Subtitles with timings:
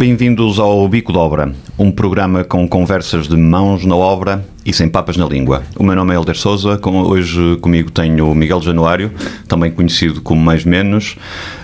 [0.00, 4.88] Bem-vindos ao Bico de Obra, um programa com conversas de mãos na obra e sem
[4.88, 5.62] papas na língua.
[5.76, 9.12] O meu nome é Helder Souza, com, hoje comigo tenho o Miguel Januário,
[9.46, 11.16] também conhecido como Mais Menos,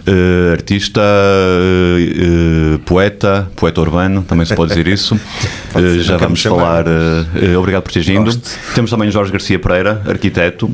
[0.06, 5.18] eh, artista, eh, eh, poeta, poeta urbano, também se pode dizer isso.
[5.74, 6.86] Eh, já vamos falar.
[7.58, 8.34] obrigado por teres vindo.
[8.74, 10.70] Temos também Jorge Garcia Pereira, arquiteto.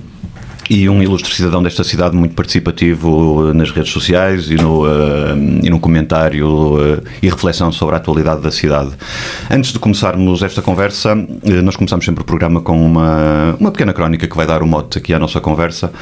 [0.71, 5.35] E um ilustre cidadão desta cidade muito participativo nas redes sociais e no, eh,
[5.65, 8.91] e no comentário eh, e reflexão sobre a atualidade da cidade.
[9.51, 11.11] Antes de começarmos esta conversa,
[11.45, 14.67] eh, nós começamos sempre o programa com uma, uma pequena crónica que vai dar o
[14.67, 15.93] mote aqui à nossa conversa.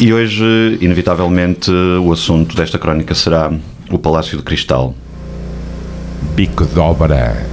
[0.00, 3.52] E hoje, inevitavelmente, o assunto desta crónica será
[3.90, 4.94] o Palácio de Cristal.
[6.34, 7.46] Bico de Obra.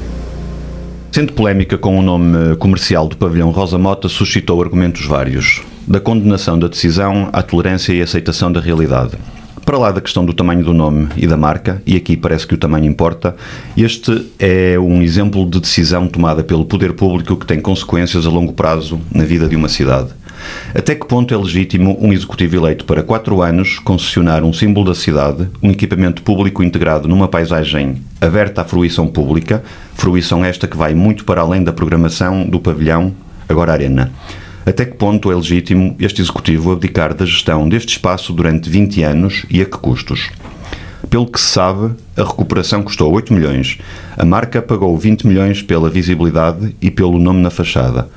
[1.11, 6.59] Sendo polémica com o nome comercial do pavilhão Rosa Mota, suscitou argumentos vários, da condenação
[6.59, 9.17] da decisão à tolerância e aceitação da realidade.
[9.65, 12.53] Para lá da questão do tamanho do nome e da marca, e aqui parece que
[12.53, 13.35] o tamanho importa,
[13.75, 18.53] este é um exemplo de decisão tomada pelo poder público que tem consequências a longo
[18.53, 20.09] prazo na vida de uma cidade.
[20.73, 24.95] Até que ponto é legítimo um executivo eleito para quatro anos concessionar um símbolo da
[24.95, 29.63] cidade, um equipamento público integrado numa paisagem aberta à fruição pública,
[29.95, 33.13] fruição esta que vai muito para além da programação do pavilhão,
[33.47, 34.11] agora Arena.
[34.69, 39.43] Até que ponto é legítimo este executivo abdicar da gestão deste espaço durante 20 anos
[39.49, 40.29] e a que custos?
[41.09, 43.79] Pelo que se sabe, a recuperação custou 8 milhões.
[44.15, 48.09] A marca pagou 20 milhões pela visibilidade e pelo nome na fachada.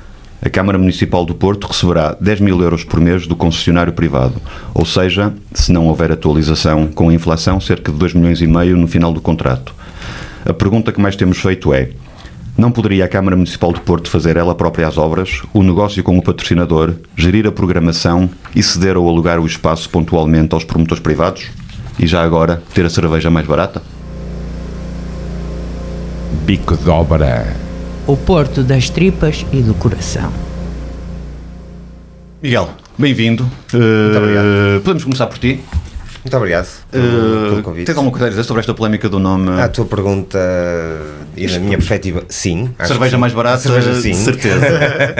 [0.43, 4.39] A Câmara Municipal do Porto receberá 10 mil euros por mês do concessionário privado,
[4.75, 8.77] ou seja, se não houver atualização com a inflação, cerca de 2 milhões e meio
[8.77, 9.73] no final do contrato.
[10.45, 11.89] A pergunta que mais temos feito é:
[12.57, 16.17] não poderia a Câmara Municipal do Porto fazer ela própria as obras, o negócio com
[16.17, 21.49] o patrocinador, gerir a programação e ceder ou alugar o espaço pontualmente aos promotores privados?
[21.99, 23.81] E já agora ter a cerveja mais barata?
[26.45, 27.55] Bico de Obra.
[28.05, 30.31] O Porto das Tripas e do Coração.
[32.41, 33.49] Miguel, bem-vindo.
[33.73, 35.61] Uh, podemos começar por ti.
[36.23, 39.59] Muito obrigado pelo, Uh, pelo tens alguma coisa a dizer sobre esta polémica do nome?
[39.59, 40.39] A tua pergunta
[41.35, 42.73] e na minha perspectiva, sim.
[42.85, 43.19] cerveja sim.
[43.19, 43.63] mais barata?
[43.63, 44.13] Cerveja, sim.
[44.13, 44.65] certeza.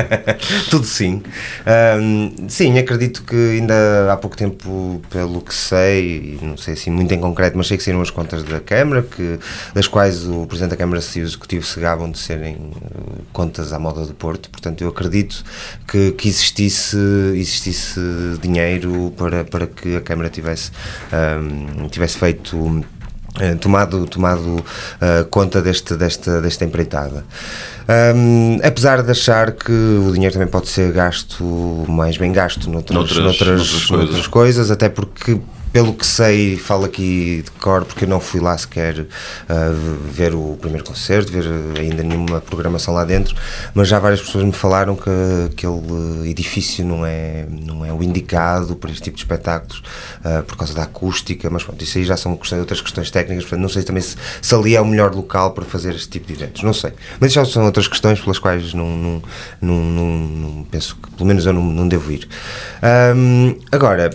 [0.69, 1.23] Tudo sim.
[1.65, 6.91] Ahm, sim, acredito que ainda há pouco tempo, pelo que sei, e não sei assim
[6.91, 9.39] muito em concreto, mas sei que saíram as contas da Câmara, que,
[9.73, 13.73] das quais o Presidente da Câmara e o Executivo se gabam de serem uh, contas
[13.73, 14.49] à moda do Porto.
[14.49, 15.43] Portanto, eu acredito
[15.87, 16.97] que, que existisse,
[17.33, 17.99] existisse
[18.41, 20.71] dinheiro para, para que a Câmara tivesse,
[21.11, 22.83] ahm, tivesse feito
[23.39, 24.63] eh, tomado, tomado
[25.01, 27.25] eh, conta deste, desta, desta empreitada.
[27.87, 31.43] Ahm, apesar de achar que o dinheiro também pode ser gasto,
[31.87, 34.27] mais bem gasto noutras, Noutras- noutras, noutras noutras coisas.
[34.27, 35.39] coisas, até porque
[35.73, 39.07] pelo que sei, falo aqui de cor porque eu não fui lá sequer
[39.49, 39.71] ah,
[40.11, 41.45] ver o primeiro concerto, ver
[41.79, 43.35] ainda nenhuma programação lá dentro,
[43.73, 45.09] mas já várias pessoas me falaram que
[45.51, 49.81] aquele edifício não é, não é o indicado para este tipo de espetáculos
[50.23, 53.43] ah, por causa da acústica, mas pronto, isso aí já são questões, outras questões técnicas,
[53.45, 56.27] portanto não sei também se, se ali é o melhor local para fazer este tipo
[56.27, 56.93] de eventos, não sei.
[57.19, 59.21] Mas já são outras questões pelas quais não, não,
[59.59, 62.27] não, não- penso que pelo menos eu não, devo ir.
[62.81, 64.11] Ahm, agora,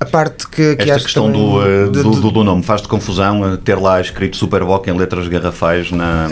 [0.00, 3.76] a parte que, que Esta questão do, de- do, do- nome faz-te confusão uh, ter
[3.78, 6.28] lá escrito Superboc em letras garrafais na.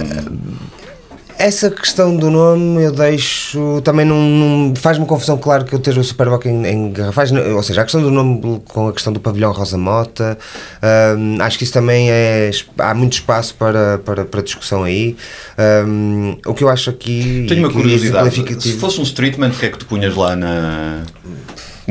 [1.39, 3.81] Essa questão do nome eu deixo.
[3.83, 7.33] Também não, não- faz-me confusão, claro, que eu esteja o Superboc em, em garrafais.
[7.33, 10.39] Ou seja, a questão do nome com a questão do pavilhão Rosa Mota,
[11.17, 12.51] hum, acho que isso também é.
[12.79, 15.17] Há muito espaço para, para, para discussão aí.
[15.87, 17.47] Hum, o que eu acho aqui.
[17.49, 18.25] Tenho uma é curiosidade.
[18.31, 21.03] Se exemplificativo- fosse um streetman, o que é que tu punhas lá na,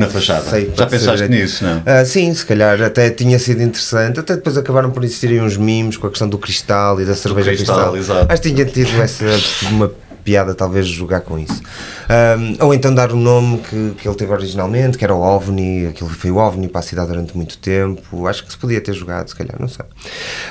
[0.02, 0.50] na fachada?
[0.50, 1.82] Sei, Já pensaste nisso, não?
[1.86, 4.20] Ah, sim, se calhar até tinha sido interessante.
[4.20, 7.52] Até depois acabaram por existirem uns mimos com a questão do cristal e da cerveja
[7.52, 7.98] cristal, cristal.
[7.98, 8.34] exato.
[8.34, 9.26] Acho que tinha tido essa
[9.70, 9.92] uma
[10.24, 11.62] piada, talvez, jogar com isso.
[12.12, 15.88] Ahm, ou então dar o nome que, que ele teve originalmente, que era o OVNI,
[15.88, 18.28] aquilo foi o OVNI para a cidade durante muito tempo.
[18.28, 19.86] Acho que se podia ter jogado, se calhar, não sei.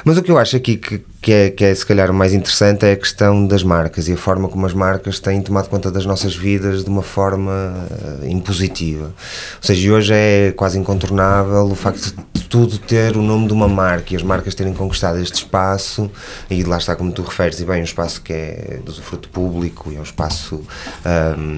[0.02, 2.32] Mas o que eu acho aqui que, que é, que é se calhar o mais
[2.32, 5.90] interessante é a questão das marcas e a forma como as marcas têm tomado conta
[5.90, 9.04] das nossas vidas de uma forma uh, impositiva.
[9.04, 9.12] Ou
[9.60, 14.12] seja, hoje é quase incontornável o facto de tudo ter o nome de uma marca
[14.12, 16.10] e as marcas terem conquistado este espaço
[16.50, 19.92] e lá está como tu referes e bem, um espaço que é do fruto público
[19.92, 20.60] e é um espaço
[21.38, 21.49] um,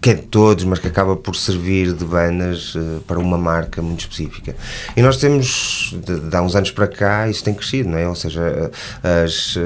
[0.00, 3.82] que é de todos, mas que acaba por servir de bandas uh, para uma marca
[3.82, 4.54] muito específica.
[4.96, 8.08] E nós temos, de, de há uns anos para cá, isso tem crescido, não é?
[8.08, 8.70] Ou seja,
[9.02, 9.60] as, uh,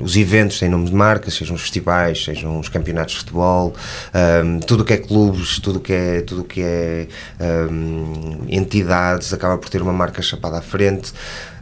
[0.00, 3.74] os eventos têm nomes de marcas, sejam os festivais, sejam os campeonatos de futebol,
[4.44, 7.08] um, tudo o que é clubes, tudo o que é, tudo que é
[7.70, 11.12] um, entidades, acaba por ter uma marca chapada à frente.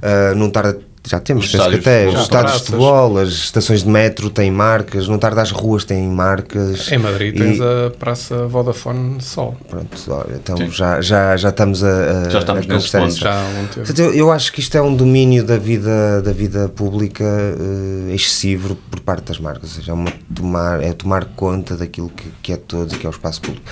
[0.01, 3.19] Uh, não tarda já temos, Os penso que estádios até de os estádios de futebol,
[3.19, 6.93] as estações de metro têm marcas, não tarda as ruas têm marcas.
[6.93, 9.57] Em Madrid E- tens a Praça Vodafone Sol.
[9.69, 10.71] Pronto, olha, então Sim.
[10.71, 11.89] já, já, já estamos a,
[12.27, 13.15] a Já estamos a nesse conversar ponto.
[13.17, 13.75] Já há um tempo.
[13.75, 18.15] Portanto, eu, eu acho que isto é um domínio da vida, da vida pública eh,
[18.15, 22.29] excessivo por parte das marcas, ou seja, é, uma tomar, é tomar conta daquilo que,
[22.43, 23.65] que é todo e que é o espaço público.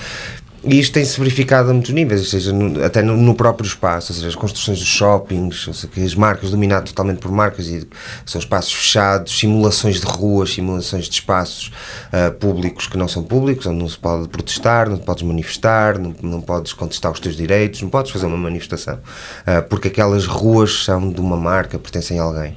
[0.61, 4.11] E isto tem-se verificado a muitos níveis, ou seja, no- até no, no próprio espaço,
[4.11, 7.87] ou seja, as construções dos shoppings, ou seja, as marcas dominadas totalmente por marcas e
[8.25, 11.71] são espaços fechados, simulações de ruas, simulações de espaços
[12.11, 16.13] ah, públicos que não são públicos, onde não se pode protestar, não podes manifestar, não,
[16.21, 18.99] não podes contestar os teus direitos, não podes fazer uma manifestação,
[19.45, 22.53] ah, porque aquelas ruas são de uma marca, pertencem a alguém.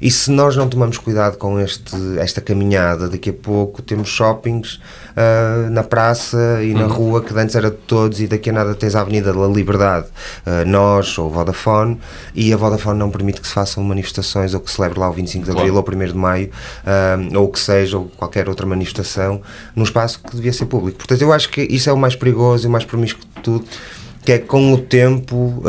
[0.00, 4.78] E se nós não tomamos cuidado com este, esta caminhada, daqui a pouco temos shoppings
[5.16, 8.74] ah, na praça e na rua que antes era de todos e daqui a nada
[8.74, 10.06] tens a Avenida da Liberdade,
[10.46, 11.98] ah, nós ou Vodafone,
[12.34, 15.44] e a Vodafone não permite que se façam manifestações ou que celebre lá o 25
[15.44, 16.50] de Abril ou 1 de Maio,
[16.86, 19.40] ah, ou o que seja, ou qualquer outra manifestação,
[19.74, 20.98] num espaço que devia ser público.
[20.98, 23.64] Portanto, eu acho que isso é o mais perigoso e o mais promíscuo de tudo,
[24.24, 25.62] que é que com o tempo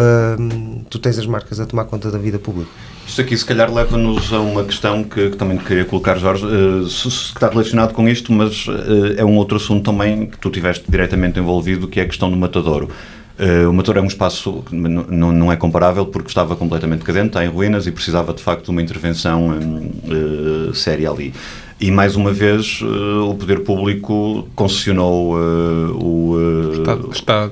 [0.89, 2.69] tu tens as marcas a tomar conta da vida pública.
[3.07, 6.87] Isto aqui, se calhar, leva-nos a uma questão que, que também queria colocar, Jorge, eh,
[6.87, 10.49] se- se está relacionado com isto, mas eh, é um outro assunto também que tu
[10.49, 12.89] tiveste diretamente envolvido, que é a questão do matadouro.
[13.37, 17.43] Eh, o Matadouro é um espaço que não é comparável porque estava completamente decadente, está
[17.43, 21.33] em ruínas e precisava de facto de uma intervenção hum, séria ali.
[21.79, 26.71] E mais uma vez o poder público concessionou o.
[26.73, 27.49] Está, está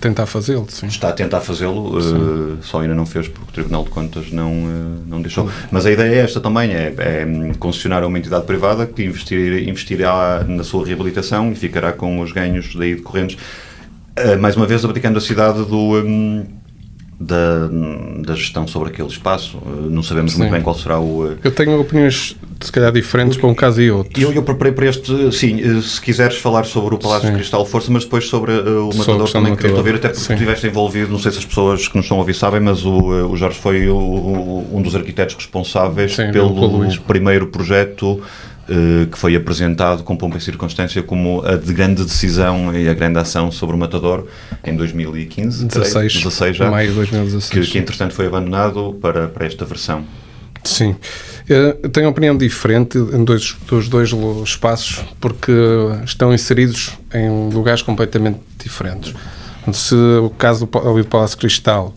[0.00, 0.86] tentar fazê-lo, sim.
[0.86, 4.50] Está a tentar fazê-lo, eh, só ainda não fez porque o Tribunal de Contas não,
[4.50, 5.50] eh, não deixou.
[5.70, 7.26] Mas a ideia é esta também, é, é
[7.58, 12.32] concessionar a uma entidade privada que investir, investirá na sua reabilitação e ficará com os
[12.32, 13.36] ganhos daí decorrentes.
[14.16, 16.46] Eh, mais uma vez, abdicando a cidade do, hum,
[17.22, 17.68] da,
[18.24, 19.58] da gestão sobre aquele espaço.
[19.58, 20.54] Eh, não sabemos muito Sim.
[20.54, 21.30] bem qual será o...
[21.32, 24.18] eh, Eu tenho opiniões, se calhar, diferentes para um caso e outro.
[24.18, 27.32] eu, eu preparei para este, sim, eh, se quiseres falar sobre o Palácio Sim.
[27.34, 30.32] de Cristal, força, mas depois sobre eh, o Matador também queria ouvir, até porque Sim.
[30.32, 32.96] estiveste envolvido, não sei se as pessoas que nos estão a ouvir sabem, mas o,
[33.28, 38.22] o Jorge foi o- o- um dos arquitetos responsáveis Sim, pelo primeiro projeto
[39.10, 43.18] que foi apresentado com pompa e circunstância como a de grande decisão e a grande
[43.18, 44.26] ação sobre o Matador
[44.64, 47.68] em 2015, creio, 16, 16 já, maio de que, 2016.
[47.68, 50.04] que entretanto foi abandonado para, para esta versão.
[50.62, 50.94] Sim.
[51.48, 54.10] Eh, Eu tenho uma opinião diferente em dois, dos dois
[54.44, 55.52] espaços porque
[56.04, 59.14] estão inseridos em lugares completamente diferentes.
[59.72, 61.94] Se o caso do Palácio Cristal,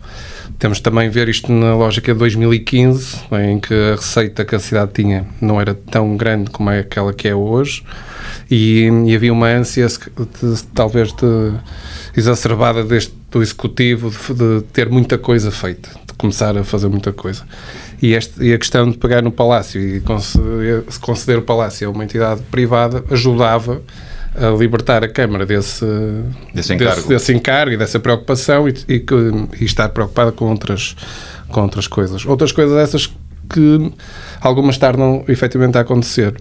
[0.63, 3.17] temos também ver isto na lógica de 2015,
[3.49, 7.11] em que a receita que a cidade tinha não era tão grande como é aquela
[7.11, 7.83] que é hoje,
[8.49, 11.51] e, e havia uma ânsia, se- de- talvez, de,
[12.15, 17.11] exacerbada deste, do executivo de, de ter muita coisa feita, de começar a fazer muita
[17.11, 17.43] coisa.
[18.01, 21.91] E, este, e a questão de pegar no Palácio e conceder, conceder o Palácio a
[21.91, 23.81] uma entidade privada ajudava
[24.35, 25.85] a libertar a Câmara desse,
[26.53, 26.95] Desse encargo.
[26.95, 29.03] desse, desse encargo e dessa preocupação e, e,
[29.59, 30.95] e estar preocupada com outras,
[31.49, 32.25] com outras coisas.
[32.25, 33.07] Outras coisas essas
[33.49, 33.91] que
[34.41, 36.35] algumas tardam efetivamente a acontecer.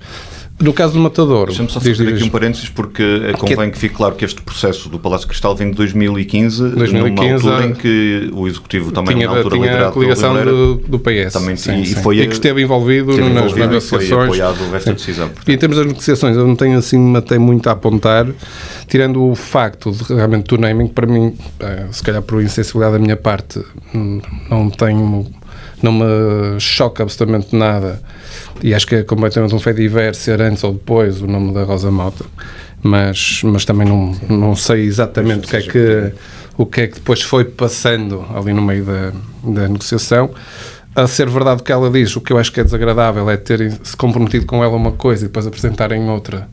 [0.60, 3.76] No caso do Matadouro, Deixa-me só fazer diz, aqui um parênteses porque eh, convém que
[3.78, 7.66] fique claro que este processo do Palácio Cristal vem de 2015, 2015, numa altura ah,
[7.66, 10.74] em que o Executivo também tinha, na altura tinha a liderado pelo coligação Oliveira, do,
[10.76, 11.32] do PS.
[11.32, 12.02] Também sim, tinha- e sim.
[12.02, 14.22] foi a- que esteve envolvido esteve nas envolvido e foi negociações.
[14.40, 14.96] apoiado esta Sim.
[14.96, 15.30] decisão.
[15.48, 18.26] E em termos das negociações, eu não tenho assim, até muito a apontar,
[18.86, 22.98] tirando o facto de realmente do naming, para mim, eh, se calhar por insensibilidade da
[23.00, 23.60] minha parte,
[23.92, 25.26] hum, não tenho,
[25.82, 28.00] não me choca absolutamente nada.
[28.62, 31.64] E acho que é completamente um feito diverso ser antes ou depois o nome da
[31.64, 32.24] Rosa Mota.
[32.82, 36.12] Mas, mas também não, não sei exatamente o que, é que,
[36.56, 39.12] o que é que depois foi passando ali no meio da,
[39.44, 40.30] da negociação.
[40.94, 43.36] A ser verdade o que ela diz, o que eu acho que é desagradável é
[43.36, 46.48] terem se comprometido com ela uma coisa e depois apresentarem outra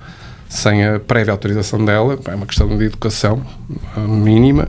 [0.50, 3.46] sem a prévia autorização dela, é uma questão de educação
[3.96, 4.68] mínima.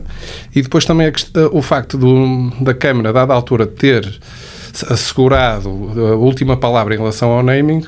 [0.55, 1.11] E depois também a
[1.51, 4.19] o facto do, da Câmara, dada a altura, ter
[4.89, 7.83] assegurado a última palavra em relação ao naming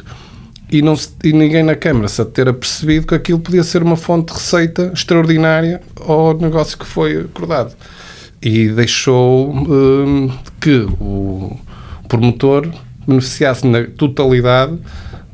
[0.71, 3.95] e, não se- e ninguém na Câmara se ter apercebido que aquilo podia ser uma
[3.95, 7.73] fonte de receita extraordinária ao negócio que foi acordado.
[8.41, 11.57] E deixou hum, que o
[12.09, 12.67] promotor
[13.07, 14.77] beneficiasse na totalidade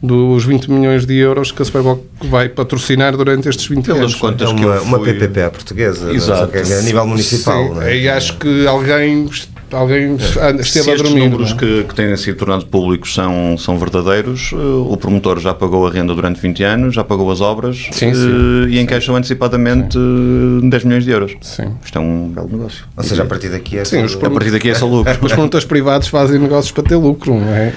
[0.02, 4.16] dos 20 milhões de euros que a Superboc vai patrocinar durante estes 20 Pelas anos.
[4.16, 6.16] contas É que uma, eu uma PPP à portuguesa, é?
[6.16, 6.40] Exato.
[6.40, 7.68] Só que é a nível municipal.
[7.68, 7.98] Sim, não é?
[7.98, 9.30] E acho que alguém,
[9.74, 11.20] alguém esteve Se a dormir.
[11.30, 11.60] números não é?
[11.60, 15.92] que, que têm sido tornados públicos são, são verdadeiros, eh, o promotor já pagou a
[15.92, 18.68] renda durante 20 anos, já pagou as obras Sim, eh, sim.
[18.70, 21.34] e encaixou antecipadamente eh, 10 milhões de euros.
[21.42, 21.74] Sim.
[21.84, 22.86] Isto é um belo negócio.
[22.96, 25.12] Ou seja, a partir daqui é Sim, os tudo- A partir daqui é só lucro.
[25.22, 27.74] Os promotores privados fazem negócios para ter lucro, não é?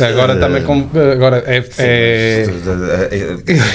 [0.00, 2.46] Agora também com, agora é, é-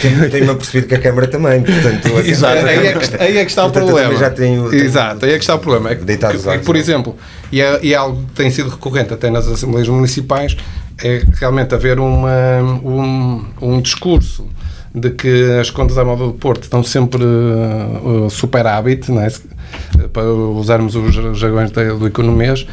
[0.01, 2.07] Tenho- Tenho-me apercebido que a Câmara também, portanto...
[2.17, 2.65] assim, Exato.
[2.65, 4.15] aí, é que, aí é que está o Portanto, problema.
[4.17, 5.91] já tenho- tenho- Exato, aí é que está o problema.
[5.91, 6.79] É que, que- por é?
[6.79, 7.15] exemplo,
[7.51, 10.55] e é, e é algo que tem sido recorrente até nas Assembleias Municipais,
[11.03, 14.45] é realmente haver uma, um, um discurso
[14.93, 19.29] de que as contas da moda do Porto estão sempre uh, superávit, não é?
[20.11, 22.67] Para usarmos os jargões do economês,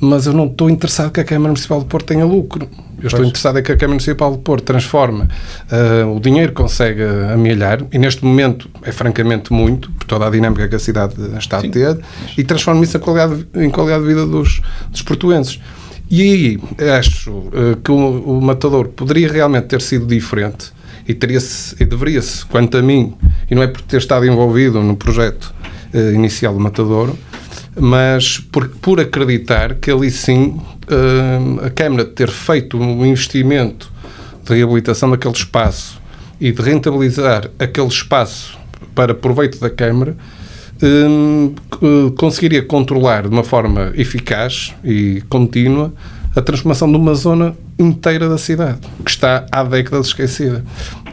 [0.00, 2.68] mas eu não estou interessado que a Câmara Municipal do Porto tenha lucro.
[3.00, 6.56] Eu estou interessado em que a Câmara Municipal do Porto transforme uh, o dinheiro que
[6.62, 7.02] consegue
[7.32, 11.58] amelhar, e neste momento é francamente muito, por toda a dinâmica que a cidade está
[11.58, 11.98] a ter,
[12.36, 15.60] e transforme isso em qualidade, em qualidade de vida dos, dos portuenses.
[16.10, 16.58] E aí
[16.98, 20.72] acho uh, que o, o Matador poderia realmente ter sido diferente
[21.06, 23.14] e, teria-se- e deveria-se, quanto a mim,
[23.50, 25.54] e não é por ter estado envolvido no projeto
[25.92, 27.16] eh, inicial do Matadouro,
[27.78, 33.90] mas por, por acreditar que ali sim eh, a Câmara ter feito um investimento
[34.44, 36.00] de reabilitação daquele espaço
[36.40, 38.58] e de rentabilizar aquele espaço
[38.94, 40.16] para proveito da Câmara,
[40.82, 45.92] hum, eh, conseguiria controlar de uma forma eficaz e contínua
[46.34, 50.64] a transformação de uma zona inteira da cidade, que está há décadas esquecida.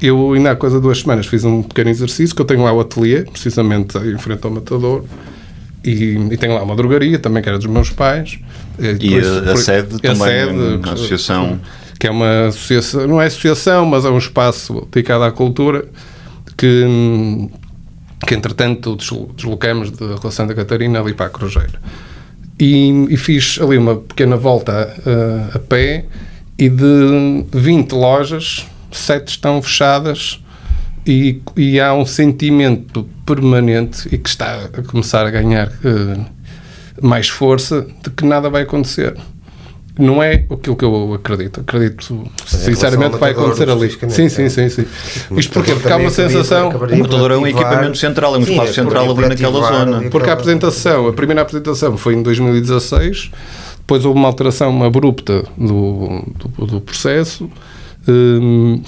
[0.02, 2.72] Eu, ainda há coisa de duas semanas, fiz um pequeno exercício, que eu tenho lá
[2.72, 5.04] o ateliê, precisamente em frente ao Matador,
[5.90, 8.40] e, e tenho lá uma drogaria, também que era dos meus pais.
[8.80, 11.60] E depois- a, a sede a também, sede, a associação.
[12.00, 15.86] que é uma associação, não é associação, mas é um espaço dedicado à cultura
[16.58, 17.50] que,
[18.28, 21.78] que entretanto deslo- deslocamos de Rua Santa Catarina ali para a Cruzeiro.
[22.60, 26.06] E, e fiz ali uma pequena volta ah, a pé
[26.58, 30.44] e de 20 lojas, 7 estão fechadas
[31.08, 36.18] e, e há um sentimento permanente e que está a começar a ganhar eh,
[37.02, 39.16] mais força de que nada vai acontecer.
[39.98, 41.62] Não é aquilo que eu acredito.
[41.62, 43.90] Acredito, sinceramente, relação vai acontecer ali.
[44.10, 44.50] Sim, sim, é.
[44.50, 44.86] sim, sim.
[45.36, 45.74] Isto porquê?
[45.74, 46.70] Porque há uma acabaria- sensação.
[46.70, 49.98] O Matador é um equipamento central, é um espaço é central ali naquela zona.
[49.98, 53.32] ali Porque a apresentação, a primeira apresentação foi em 2016,
[53.78, 57.50] depois houve uma alteração abrupta do, do, do processo,
[58.08, 58.84] hum,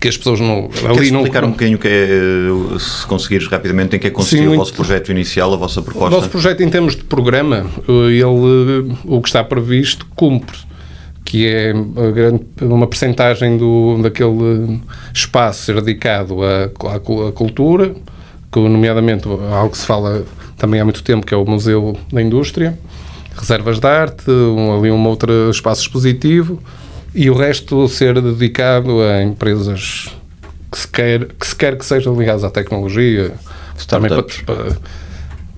[0.00, 0.68] que as pessoas não.
[0.68, 1.20] Queres Ali não.
[1.20, 4.56] explicar um bocadinho o que é, eh, se conseguires rapidamente, em que é Sim, o
[4.56, 6.14] vosso projeto inicial, a vossa O proposta?
[6.14, 10.56] nosso projeto, em termos de programa, eh, ele, eh, o que está previsto, cumpre.
[11.24, 11.74] Que é
[12.62, 14.80] uma percentagem do, daquele
[15.12, 16.64] espaço ser dedicado à,
[16.94, 17.94] à cultura,
[18.50, 20.24] que, nomeadamente algo que se fala
[20.56, 22.78] também há muito tempo, que é o Museu da Indústria,
[23.36, 26.62] reservas de arte, um, ali um outro espaço expositivo,
[27.14, 30.08] e o resto ser dedicado a empresas
[30.70, 33.32] que se quer que, se quer que sejam ligadas à tecnologia,
[33.86, 34.76] também para, para-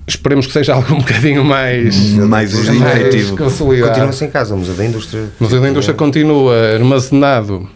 [0.07, 3.37] esperemos que seja algo um bocadinho mais, Mais efetivo.
[3.37, 3.89] consolidado.
[3.91, 5.23] Continua-se em casa, o Museu da Indústria.
[5.39, 7.69] O Museu da Indústria continua armazenado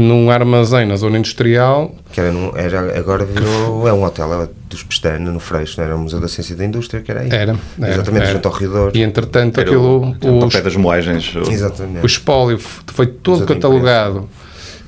[0.00, 1.94] num armazém na zona industrial.
[2.12, 5.84] Que era, num- era, agora virou, é um hotel é dos Pestana, no Freixo, não
[5.86, 7.28] era o Museu da Ciência e da Indústria, que era aí.
[7.30, 8.32] Era, era, Exatamente, era.
[8.32, 8.90] junto ao Ridor.
[8.94, 11.34] E entretanto, Era aquilo, o, o, o das moagens.
[11.34, 12.02] o- Exatamente.
[12.02, 14.28] o espólio foi todo catalogado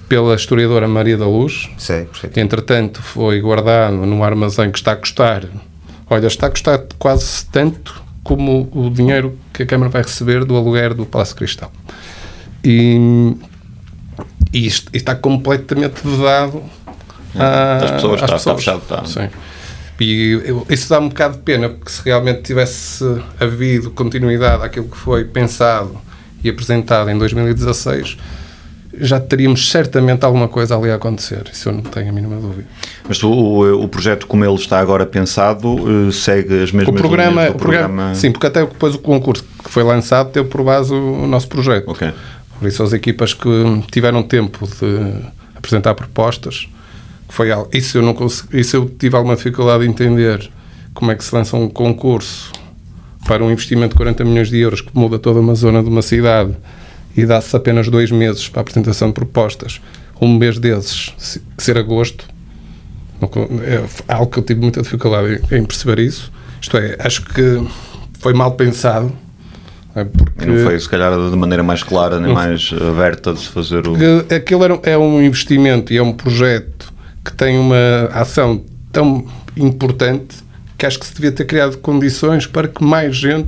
[0.08, 1.68] pela historiadora Maria da Luz.
[1.78, 5.44] Sei, entretanto foi guardado num armazém que está a custar,
[6.08, 10.54] olha, está a custar quase tanto como o dinheiro que a Câmara vai receber do
[10.56, 11.72] aluguer do Palácio Cristal.
[12.64, 13.34] E,
[14.52, 16.62] e isto- e está completamente vedado
[17.34, 19.04] a- Das pessoas, às está- está fechado, está.
[19.04, 19.28] Sim.
[20.00, 23.04] E isso dá um bocado de pena, porque se realmente tivesse
[23.38, 25.96] havido continuidade àquilo que foi pensado
[26.42, 28.16] e apresentado em 2016,
[28.98, 31.44] já teríamos certamente alguma coisa ali a acontecer.
[31.52, 32.66] Isso eu não tenho a mínima dúvida.
[33.08, 33.30] Mas o,
[33.80, 37.56] o projeto, como ele está agora pensado, eh, segue as mesmas O programa, linhas do
[37.56, 41.22] o programa, sim, porque até depois o concurso que foi lançado teve por base o,
[41.22, 41.88] o nosso projeto.
[41.90, 42.12] Ok.
[42.62, 43.48] Por isso as equipas que
[43.90, 45.26] tiveram tempo de
[45.56, 46.68] apresentar propostas,
[47.28, 50.48] foi algo, isso eu não consegui, isso eu tive alguma dificuldade de entender
[50.94, 52.52] como é que se lança um concurso
[53.26, 56.02] para um investimento de 40 milhões de euros que muda toda uma zona de uma
[56.02, 56.54] cidade
[57.16, 59.80] e dá-se apenas dois meses para a apresentação de propostas,
[60.20, 62.24] um mês desses se- ser agosto,
[64.06, 66.30] é algo que eu tive muita dificuldade em perceber isso.
[66.60, 67.60] Isto é, acho que
[68.20, 69.12] foi mal pensado,
[69.94, 73.40] é, porque E não foi, se calhar, de maneira mais clara nem mais aberta de
[73.40, 73.94] se fazer o.
[74.34, 76.92] aquilo era- é um investimento e é um projeto
[77.24, 79.24] que tem uma ação tão
[79.56, 80.36] importante
[80.76, 83.46] que acho que se devia ter criado condições para que mais gente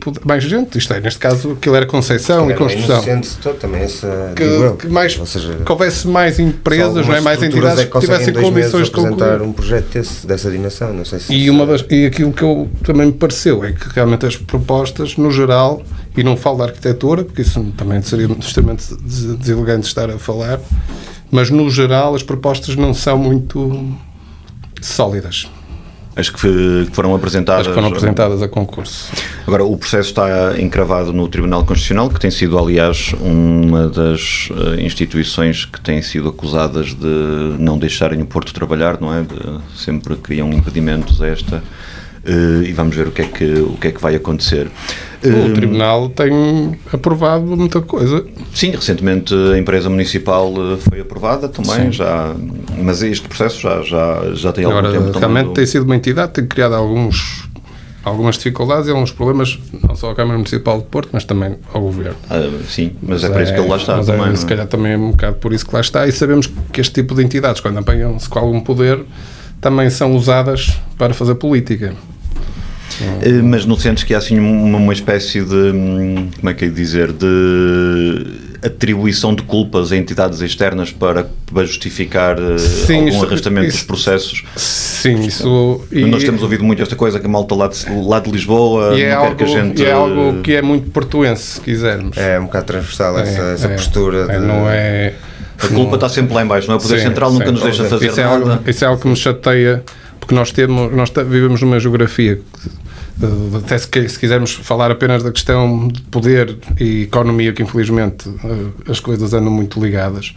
[0.00, 4.32] pude- mais gente, isto é, neste caso aquilo era Conceição e construção todo também essa.
[4.34, 7.20] que, que mais seja, que houvesse mais empresas, não é?
[7.20, 11.04] mais entidades é que tivessem condições de apresentar concluir um projeto desse, dessa dimensão, não
[11.04, 11.32] sei se...
[11.32, 15.16] e, uma das, e aquilo que eu também me pareceu é que realmente as propostas,
[15.16, 15.82] no geral,
[16.16, 20.60] e não falo da arquitetura, porque isso também seria extremamente des- deselegante estar a falar,
[21.30, 23.88] mas no geral as propostas não são muito
[24.80, 25.48] sólidas.
[26.16, 27.62] As que foram apresentadas.
[27.62, 29.12] As que foram apresentadas a concurso.
[29.46, 34.80] Agora, o processo está encravado no Tribunal Constitucional, que tem sido, aliás, uma das eh,
[34.82, 39.22] instituições que têm sido acusadas de não deixarem o Porto trabalhar, não é?
[39.22, 41.62] De- sempre criam impedimentos a esta.
[42.24, 44.68] eh, e vamos ver o que é que, o que, é que vai acontecer.
[45.24, 48.24] O Eh, Tribunal tem aprovado muita coisa.
[48.54, 52.34] Sim, recentemente a empresa municipal eh, foi aprovada também, já,
[52.82, 55.20] mas este processo já, já, já tem algum Agora, tempo também.
[55.20, 57.48] realmente tem sido uma entidade, tem criado alguns,
[58.04, 61.80] algumas dificuldades e alguns problemas, não só à Câmara Municipal de Porto, mas também ao
[61.80, 62.16] Governo.
[62.28, 64.28] Ah, sim, mas é para isso que ele lá está mas também.
[64.30, 64.48] É, se é?
[64.48, 66.06] calhar também é um bocado por isso que lá está.
[66.06, 69.00] E sabemos que este tipo de entidades, quando apanham-se com algum poder,
[69.60, 71.94] também são usadas para fazer política.
[73.22, 76.64] Eh, Mas não sentes que há assim uma, uma espécie de, hum, como é que
[76.64, 78.26] é de dizer, de
[78.62, 83.74] atribuição de culpas a entidades externas para, para justificar eh, Sim, algum isso- arrastamento dos
[83.76, 84.44] isso- processos?
[84.56, 85.82] Sim, isso.
[85.92, 87.76] E, Nós temos ouvido muito esta coisa que a malta lá de,
[88.06, 89.82] lá de Lisboa e é, não quer algo, que a gente...
[89.82, 92.16] e é algo que é muito portuense, se quisermos.
[92.16, 94.26] É um bocado transversal essa, É, essa é, postura.
[94.32, 95.12] é, de- não é.
[95.58, 96.78] A culpa está sempre lá em baixo, não é?
[96.78, 97.52] O Poder Sim, Central nunca sim.
[97.52, 98.34] nos deixa fazer isso é, nada.
[98.52, 99.84] algo, isso é algo que me chateia,
[100.24, 102.70] porque nós temos, nós vivemos numa geografia que,
[103.22, 108.30] eh, até se, se quisermos falar apenas da questão de poder e economia, que infelizmente
[108.42, 110.34] eh, as coisas andam muito ligadas,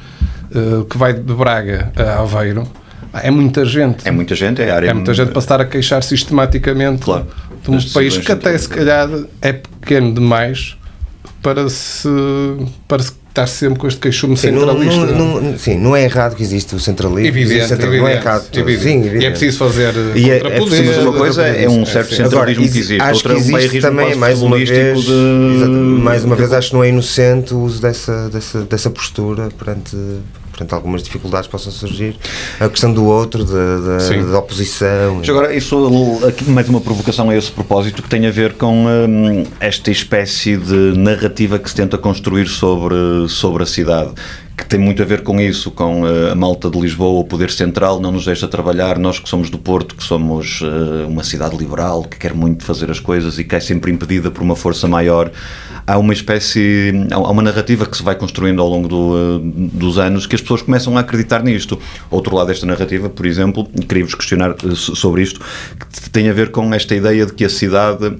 [0.53, 2.67] eh, que vai de Braga a Aveiro,
[3.13, 4.06] é muita gente.
[4.06, 4.89] É muita gente, é área...
[4.89, 7.26] É muita gente para estar a queixar sistematicamente Claro.
[7.63, 9.08] de um país que até se calhar
[9.41, 10.76] é pequeno demais
[11.41, 12.10] para se,
[12.89, 15.06] para se estar sempre com este queixume Sim, centralista.
[15.06, 17.28] não- não- sim, não é errado que existe o centralismo.
[17.28, 18.47] Evidente, existe centralismo, não é evidente, errado.
[18.58, 18.84] evidente.
[18.84, 19.30] Sim, E é evidente.
[19.32, 22.15] preciso fazer E é- é preciso Mas uma coisa é um É, certo sim.
[22.17, 24.69] centralismo Agora, que existe, acho outra que é um existe também, mais uma vez,
[25.06, 29.50] de- mais uma vez, acho que não é inocente o uso dessa, dessa, dessa postura
[29.58, 29.95] perante,
[30.58, 32.15] perante algumas dificuldades possam surgir.
[32.60, 33.98] A questão do outro, da,
[34.32, 35.15] da oposição.
[35.17, 38.86] Mas agora, isso, aqui mais uma provocação a esse propósito que tem a ver com
[38.86, 42.96] hum, esta espécie de narrativa que se tenta construir sobre,
[43.30, 44.12] sobre a cidade.
[44.58, 47.52] Que tem muito a ver com isso, com eh, a malta de Lisboa, o poder
[47.52, 48.98] central não nos deixa trabalhar.
[48.98, 52.89] Nós que somos do Porto, que somos eh, uma cidade liberal, que quer muito fazer
[52.89, 55.32] as coisas e que é sempre impedida por uma força maior.
[55.86, 59.39] Há uma espécie, há uma narrativa que se vai construindo ao longo do, eh,
[59.78, 61.80] dos anos que as pessoas começam a acreditar nisto.
[62.10, 65.39] Outro lado desta narrativa, por exemplo, e queria-vos questionar so- sobre isto,
[65.80, 68.17] que tem a ver com esta ideia de que a cidade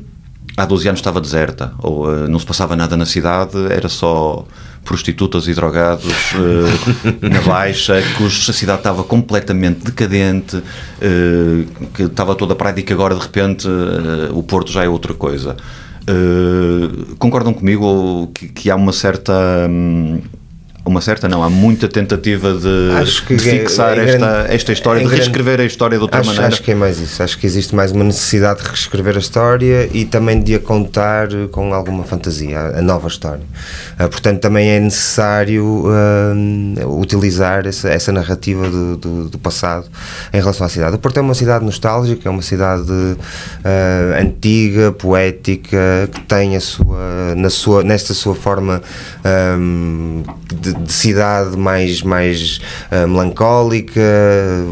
[0.58, 4.44] há 12 anos estava deserta, ou eh, não se passava nada na cidade, era só
[4.84, 10.62] prostitutas e drogados eh, na baixa, que a cidade estava completamente decadente,
[11.00, 13.68] eh, que estava toda prática e que agora de repente
[14.32, 15.56] o Porto já é outra coisa.
[17.20, 19.34] Concordam comigo que, que há uma certa.
[19.70, 20.22] hum,
[20.88, 23.06] uma certa, não, há muita tentativa de, é-
[23.38, 26.28] fixar é esta, grande- esta história, é de grande- reescrever a história de outra Acho,
[26.30, 26.48] maneira.
[26.48, 27.22] acho que é mais isso.
[27.22, 31.28] Acho que existe mais uma necessidade de reescrever a história e também de a contar
[31.52, 33.42] com alguma fantasia, a a nova história.
[34.00, 39.86] Ah, portanto, também é necessário ah, utilizar essa, essa narrativa do, do, do passado
[40.34, 40.96] em relação à cidade.
[40.96, 42.92] O Porto é uma cidade nostálgica, é uma cidade
[43.64, 48.82] ah, antiga, poética, que tem a sua, na sua, nesta sua forma
[49.24, 49.58] ah,
[50.62, 52.60] de, de cidade mais, mais
[52.92, 54.02] ah, melancólica,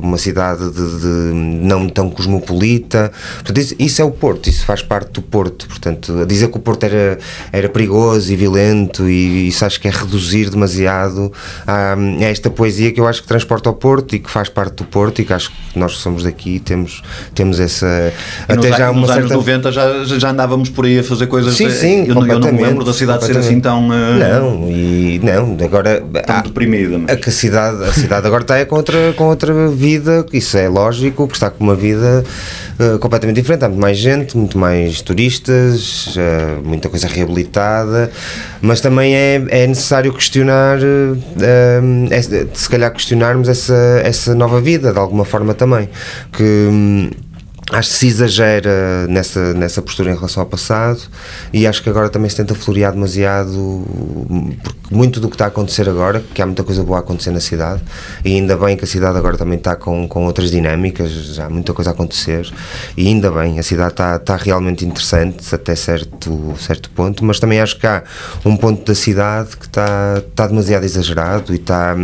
[0.02, 3.12] uma cidade de, de não tão cosmopolita.
[3.36, 5.68] Portanto, isso, isso é o Porto, isso faz parte do Porto.
[5.68, 7.18] Portanto, dizer que o Porto era,
[7.52, 11.32] era perigoso e violento, e isso acho que é reduzir demasiado
[11.66, 14.76] a, a esta poesia que eu acho que transporta ao Porto e que faz parte
[14.76, 17.02] do Porto, e que acho que nós que somos daqui temos,
[17.34, 18.14] temos essa.
[18.50, 19.36] E até já nos uma anos certa.
[19.36, 21.56] 90 já, já andávamos por aí a fazer coisas.
[21.56, 23.92] Sim, sim, eu, não- eu não me lembro da cidade ser assim tão.
[23.94, 25.95] eh, Não, e não, agora
[26.26, 27.12] Tão deprimida.
[27.12, 30.58] A, que a cidade, a cidade agora está é com outra, com outra vida, isso
[30.58, 32.24] é lógico, que está com uma vida
[32.80, 33.66] uh, completamente diferente.
[33.66, 38.12] Há muito mais gente, muito mais turistas, uh, muita coisa reabilitada,
[38.62, 41.18] mas também é, é necessário questionar, uh,
[42.12, 42.22] é,
[42.54, 45.90] se calhar questionarmos essa, essa nova vida de alguma forma também.
[46.32, 46.44] Que.
[46.44, 47.10] Um,
[47.72, 51.02] acho que se exagera nessa, nessa postura em relação ao passado
[51.52, 53.84] e acho que agora também se tenta florear demasiado
[54.62, 57.32] porque muito do que está a acontecer agora, que há muita coisa boa a acontecer
[57.32, 57.82] na cidade
[58.24, 61.50] e ainda bem que a cidade agora também está com, com outras dinâmicas, já há
[61.50, 62.48] muita coisa a acontecer
[62.96, 67.60] e ainda bem, a cidade está, está realmente interessante até certo, certo ponto, mas também
[67.60, 68.04] acho que há
[68.46, 71.96] um ponto da cidade que está, está demasiado exagerado e está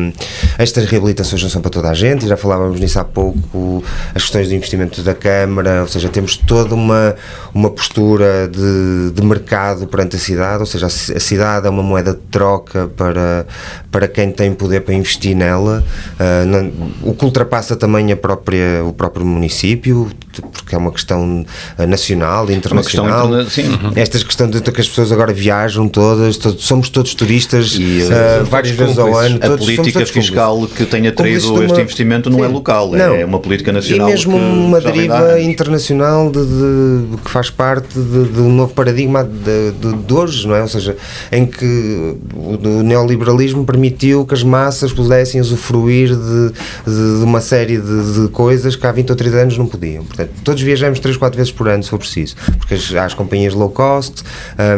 [0.57, 3.83] estas reabilitações não são para toda a gente, já falávamos nisso há pouco,
[4.15, 7.13] as questões de investimento da Câmara Câmara, ou seja, temos toda uma,
[7.53, 12.13] uma postura de, de mercado perante a cidade, ou seja, a, cidade é uma moeda
[12.13, 13.45] de troca para,
[13.91, 15.83] para quem tem poder para investir nela,
[16.17, 16.71] uh, não,
[17.03, 20.09] o que ultrapassa também a própria, o próprio município,
[20.53, 21.45] porque é uma questão
[21.77, 23.27] ah, nacional, internacional.
[23.27, 23.67] Interna sim.
[23.67, 23.91] Uhum.
[23.95, 28.45] Estas questões de que as pessoas agora viajam todas, todos, somos todos turistas e, uh,
[28.45, 29.35] várias vezes ao ano.
[29.41, 31.81] A todos, política fiscal que tenha traído este uma...
[31.81, 32.53] investimento não é sim.
[32.53, 33.15] é local, não.
[33.15, 34.07] é uma política nacional.
[34.07, 39.71] E mesmo uma deriva internacional de, de, que faz parte de, um novo paradigma de,
[39.71, 40.61] de, hoje, não é?
[40.61, 40.95] Ou seja,
[41.31, 48.75] em que o, neoliberalismo permitiu que as massas pudessem usufruir de, uma série de, coisas
[48.75, 50.03] que há 20 ou 30 anos não podiam.
[50.03, 53.13] Portanto, todos viajamos 3, 4 vezes por ano, se for preciso, porque as, há as
[53.13, 54.23] companhias low cost,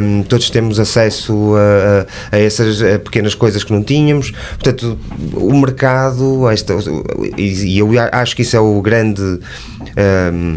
[0.01, 4.31] um, todos temos acesso a, a, a essas a pequenas coisas que não tínhamos.
[4.31, 4.97] Portanto,
[5.33, 6.75] o mercado, esta,
[7.37, 9.21] e, e eu acho que isso é o grande.
[9.95, 10.52] Um,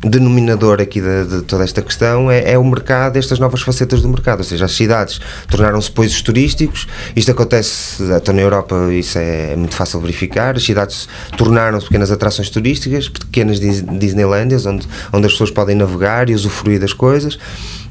[0.00, 4.08] denominador aqui de, de, toda esta questão é, é, o mercado, estas novas facetas do
[4.08, 9.52] mercado, ou seja, as cidades tornaram-se poisos turísticos, isto acontece até na Europa, isso é,
[9.52, 15.32] é muito fácil verificar, as cidades tornaram-se pequenas atrações turísticas, pequenas Disneylandias, onde, onde as
[15.32, 17.38] pessoas podem navegar e usufruir das coisas,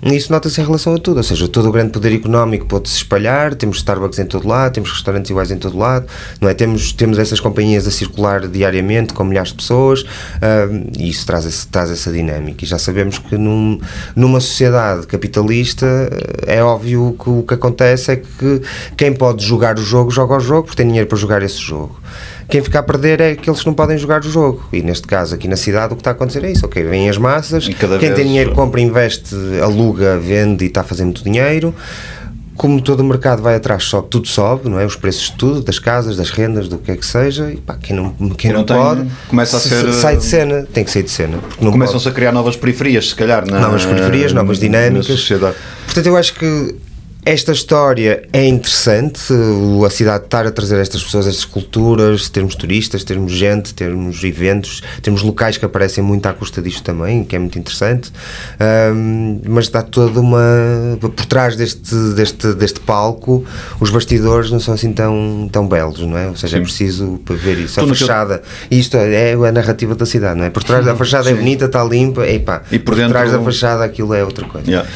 [0.03, 2.95] e isso nota-se em relação a tudo, ou seja, todo o grande poder económico pode-se
[2.97, 6.07] espalhar, temos Starbucks em todo lado, temos restaurantes iguais em todo lado,
[6.39, 6.55] não é?
[6.55, 11.40] Temos, temos essas companhias a circular diariamente com milhares de pessoas, uh, e isso traz,
[11.45, 12.63] esse, traz essa dinâmica.
[12.63, 13.79] E já sabemos que num,
[14.15, 15.85] numa sociedade capitalista
[16.45, 18.61] é óbvio que o que acontece é que
[18.97, 21.99] quem pode jogar o jogo, joga o jogo porque tem dinheiro para jogar esse jogo
[22.51, 24.67] quem fica a perder é aqueles que não podem jogar o jogo.
[24.73, 26.65] E neste caso, aqui na cidade, o que está a acontecer é isso.
[26.65, 31.05] Ok, vêm as massas, quem tem dinheiro compra, investe, aluga, vende e está a fazer
[31.05, 31.73] muito dinheiro
[32.61, 34.85] como todo o mercado vai atrás, sobe, tudo sobe, não é?
[34.85, 37.75] Os preços de tudo, das casas, das rendas, do que é que seja, e pá,
[37.75, 39.91] quem não, quem não, não tem, pode, começa a ser.
[39.93, 41.39] Sai de cena, tem que sair de cena.
[41.57, 45.27] Começam-se a criar novas periferias, se calhar, na, novas periferias, novas dinâmicas.
[45.27, 46.75] Portanto, eu acho que
[47.23, 49.31] esta história é interessante,
[49.85, 54.81] a cidade estar a trazer estas pessoas, estas culturas, termos turistas, termos gente, termos eventos,
[55.03, 58.11] temos locais que aparecem muito à custa disto também, que é muito interessante,
[58.95, 60.97] um, mas está toda uma.
[60.99, 63.45] por trás deste, deste, deste palco,
[63.79, 66.27] os bastidores não são assim tão, tão belos, não é?
[66.27, 66.63] Ou seja, é Sim.
[66.63, 67.79] é preciso para ver isso.
[67.79, 70.49] A fachada, isto é, é a narrativa da cidade, não é?
[70.49, 71.37] Por trás da fachada é Sim.
[71.37, 74.47] é bonita, está limpa, epá, e por, por dentro, trás da fachada aquilo é outra
[74.47, 74.67] coisa.
[74.67, 74.89] Yeah.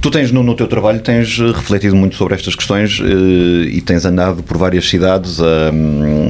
[0.00, 3.82] Tu tens no, no, teu trabalho tens eh, refletido muito sobre estas questões uh, e
[3.82, 5.38] tens andado por várias cidades,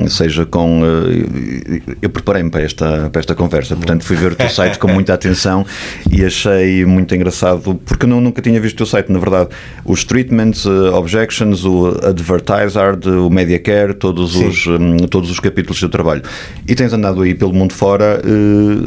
[0.09, 0.83] seja com.
[0.83, 4.89] Uh, eu preparei-me para esta, para esta conversa, portanto fui ver o teu site com
[4.89, 5.65] muita atenção
[6.11, 9.51] e achei muito engraçado, porque não, nunca tinha visto o teu site, na verdade.
[9.85, 14.67] Os treatments, objections, o advertiser, o media care, todos os,
[15.09, 16.23] todos os capítulos do teu trabalho.
[16.67, 18.21] E tens andado aí pelo mundo fora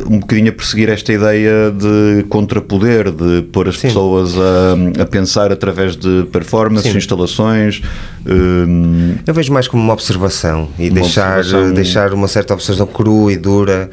[0.09, 3.87] um bocadinho a perseguir esta ideia de contrapoder, de pôr as Sim.
[3.87, 6.97] pessoas a a, pensar através de performances, Sim.
[6.97, 7.81] instalações.
[8.25, 11.73] Um, eu vejo mais como uma observação e uma deixar, observação...
[11.73, 13.89] deixar uma certa observação crua e dura,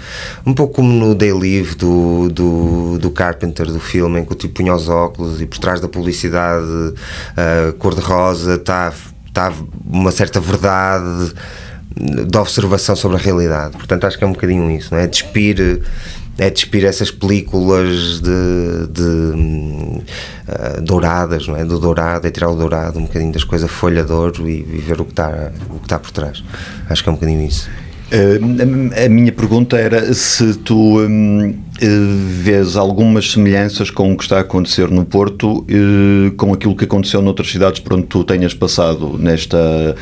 [0.47, 4.37] um pouco como no Day Live do, do, do Carpenter, do filme, em que o
[4.37, 8.93] tipo punha os óculos e por trás da publicidade uh, cor-de-rosa está
[9.33, 9.53] tá
[9.89, 11.33] uma certa verdade
[11.97, 13.73] de observação sobre a realidade.
[13.73, 15.07] Portanto, acho que é um bocadinho isso, não é?
[15.07, 15.83] Despir
[16.41, 21.67] é despir essas películas de, de uh, douradas, não é?
[21.67, 24.79] Do dourado, é tirar o dourado um bocadinho das coisas, folha de ouro e, e
[24.79, 26.43] ver o que está o que está por trás.
[26.89, 27.69] Acho que é um bocadinho isso.
[28.11, 31.55] Uh, a, a, minha pergunta era se tu um, uh,
[32.43, 36.87] vês algumas semelhanças com o que está a acontecer no Porto, uh, com aquilo que
[36.87, 39.95] aconteceu noutras cidades por onde tu tenhas passado nesta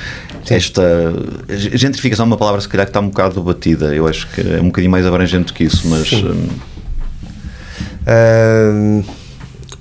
[0.48, 1.12] esta
[1.50, 3.94] gentrificação é uma palavra se calhar que está um bocado batida.
[3.94, 6.10] Eu acho que é um bocadinho mais abrangente que isso, mas.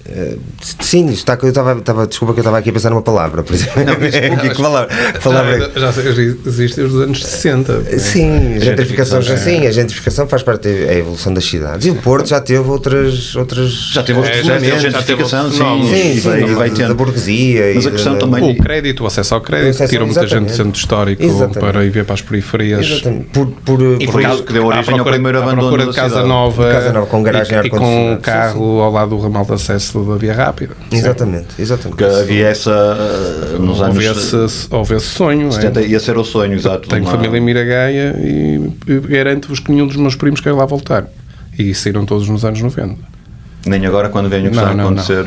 [0.10, 0.38] Eh,
[0.80, 3.54] sim, está, eu estava, estava, desculpa que eu estava aqui a pensar numa palavra, por
[3.54, 3.74] exemplo.
[4.56, 8.00] que palavra, que palavra é- Já, já existe desde os anos 60.
[8.00, 11.86] Sim, a gentrificação, Gentrificação, sim, a gentrificação faz parte da evolução das cidades.
[11.86, 13.36] E o Porto já teve outras.
[13.36, 15.58] outras Já teve outros É, já teve- já teve gentrificação, sim.
[15.93, 16.88] Sim, sim, vai, vai tendo.
[16.89, 17.74] da burguesia.
[17.76, 20.26] Mas e a questão da- também- O crédito, o acesso ao crédito, acesso- tira muita
[20.26, 21.60] gente do centro histórico Exatamente.
[21.60, 22.86] para ir ver para as periferias.
[22.89, 23.26] Exatamente.
[23.34, 25.86] Por, por, E por por isso- que deu origem à ao primeiro à abandono procura
[25.88, 29.20] de casa nova, Casa nova com garagem e, e com um carro ao lado do
[29.20, 30.76] ramal de acesso da Via Rápida.
[30.92, 31.98] Exatamente, exatamente.
[31.98, 32.72] Porque havia essa.
[32.72, 35.48] uh, Nos anos Houve esse, houve esse sonho.
[35.48, 35.52] é?
[35.52, 36.88] 70, ia ser o sonho, exato.
[36.90, 38.62] Tenho uma- família em Miragaia e,
[39.08, 41.06] garanto-vos que nenhum dos meus primos quer lá voltar.
[41.58, 42.96] E saíram todos nos anos 90.
[43.66, 45.02] Nem agora, quando vem o que Não, está a não, não.
[45.02, 45.26] acontecer.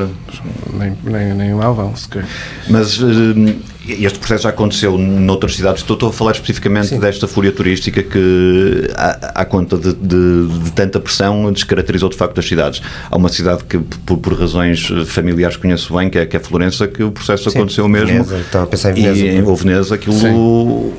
[0.73, 2.25] Nem, nem, nem lá vão sequer.
[2.69, 3.55] Mas hum,
[4.01, 5.83] este processo já aconteceu noutras cidades.
[5.83, 10.73] Estou, estou a falar especificamente desta fúria turística que, à, à conta de, de- de
[10.73, 12.81] tanta pressão, descaracterizou de facto as cidades.
[13.11, 16.87] Há uma cidade que, por, por razões familiares, conheço bem, que é, que é Florença,
[16.89, 18.09] que o processo Sim, aconteceu mesmo.
[18.09, 19.19] Veneza, estava a pensar em Veneza.
[19.25, 20.93] E em ou Veneza, aquilo.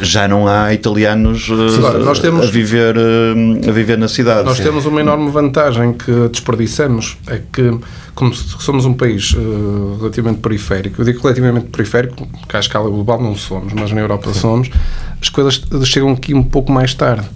[0.00, 4.44] Já não há italianos uh, Agora, nós temos- a, viver, uh, a viver na cidade.
[4.44, 4.64] Nós Sim.
[4.64, 7.78] temos uma enorme vantagem que desperdiçamos, é que,
[8.14, 11.83] como somos um país eh, relativamente periférico, eu digo relativamente periférico,
[12.38, 14.70] porque à escala global não somos, mas na Europa somos,
[15.20, 17.26] as coisas chegam aqui um pouco mais tarde.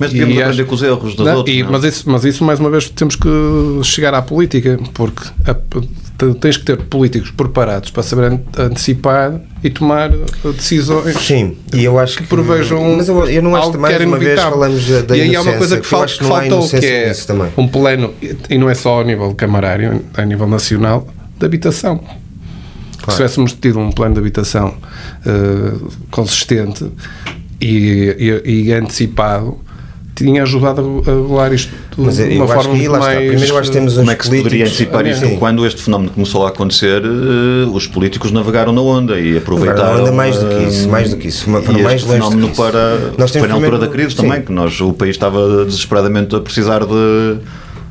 [0.00, 1.56] Mas devemos E aprender acho- com os erros dos Não, outros.
[1.56, 1.72] e- não?
[1.72, 3.28] mas, isso, mas isso, mais uma vez, temos que
[3.82, 9.40] chegar à política, porque a- te- tens que ter políticos preparados para saber an- antecipar
[9.62, 10.10] e tomar
[10.54, 12.22] decisões Sim, e eu acho que.
[12.28, 15.34] prevejam Mas eu, eu não acho que que mais uma vez falamos da E aí
[15.36, 16.02] há uma coisa que, que não
[16.36, 17.12] há faltou, que é
[17.56, 18.14] um plano,
[18.48, 22.00] e não é só ao nível camarário, a nível nacional, de habitação.
[23.10, 24.74] Se tivéssemos tido um plano de habitação
[25.26, 25.72] eh,
[26.10, 26.86] consistente
[27.60, 29.58] e, e- e antecipado,
[30.14, 33.18] tinha ajudado a regular isto Mas de eu uma acho forma que mais...
[33.18, 35.24] Primeiro eu acho que temos Como é que se poderia antecipar isto?
[35.26, 35.36] Sim.
[35.36, 39.82] Quando este fenómeno começou a acontecer, eh, os políticos navegaram na onda e aproveitaram.
[39.84, 42.48] Agora, ainda mais do que eh, isso, mais do que isso, foram e mais fenómeno
[42.56, 43.12] para.
[43.16, 44.16] Nós temos foi na altura primeiro- da crise sim.
[44.22, 47.36] também, que nós, o país estava desesperadamente a precisar de,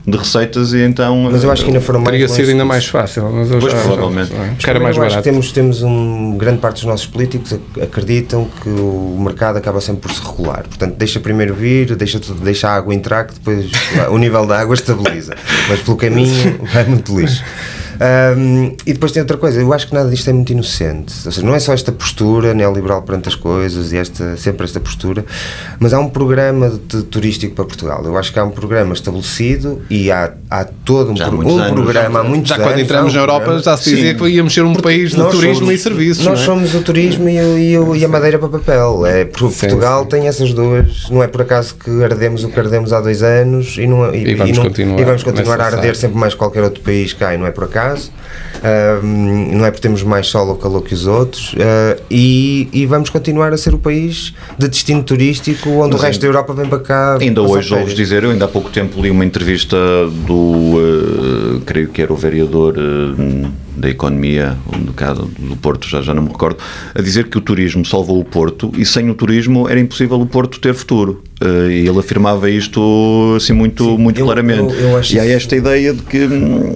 [0.09, 1.27] de receitas e então.
[1.29, 3.29] Mas eu acho que ainda foram mais Teria sido ainda mais fácil.
[3.29, 4.31] Mas eu Pois, já- provavelmente.
[4.57, 5.17] já- era mais eu barato.
[5.17, 9.81] que temos, temos um grande parte dos nossos políticos ac- acreditam que o mercado acaba
[9.81, 10.63] sempre por se regular.
[10.63, 13.69] Portanto, deixa primeiro vir, deixa, deixa a água entrar, que depois
[14.09, 15.35] o nível da água estabiliza.
[15.67, 17.43] Mas pelo caminho vai muito lixo.
[17.99, 21.13] Ahm, e depois tem outra coisa, eu acho que nada disto é muito inocente.
[21.25, 24.79] Ou seja, não é só esta postura neoliberal perante as coisas e esta, sempre esta
[24.79, 25.25] postura,
[25.79, 28.01] mas há um programa de- turístico para Portugal.
[28.05, 31.37] Eu acho que há um programa estabelecido e há, há todo um, Já há pro-
[31.37, 31.73] muitos um anos.
[31.83, 32.67] programa há muitos Já anos.
[32.67, 33.63] quando entramos na um Europa programa.
[33.63, 34.17] já se dizia Sim.
[34.17, 36.25] que íamos ser um país de turismo somos- e serviços.
[36.25, 36.45] Nós não é?
[36.45, 39.05] somos o turismo e, o- e o- e a madeira para papel.
[39.05, 40.09] É, Sim, Portugal sim.
[40.09, 41.09] tem essas duas.
[41.09, 44.35] Não é por acaso que ardemos o que ardemos há dois anos e, não, E
[44.35, 47.33] vamos não- continuar e vamos continuar a arder sempre mais que qualquer outro país cá
[47.33, 47.86] e não é por acaso.
[48.63, 51.55] Ahm, não é porque temos mais sol ou calor que os outros.
[51.59, 56.05] ah, e, e vamos continuar a ser o país de destino turístico onde Mas o
[56.05, 57.17] resto da Europa vem para cá.
[57.19, 59.77] Ainda hoje ouves dizer, eu ainda há pouco tempo li uma entrevista
[60.25, 63.47] do, eh, creio que era o vereador eh,
[63.77, 66.57] da Economia, do do Porto, já, já não me recordo,
[66.95, 70.25] a dizer que o turismo salvou o Porto e sem o turismo era impossível o
[70.25, 71.23] Porto ter futuro.
[71.39, 74.73] Eh, e ele afirmava isto assim muito, muito eu- claramente.
[74.73, 76.75] eu- eu acho e há isso- esta ideia de que, hum,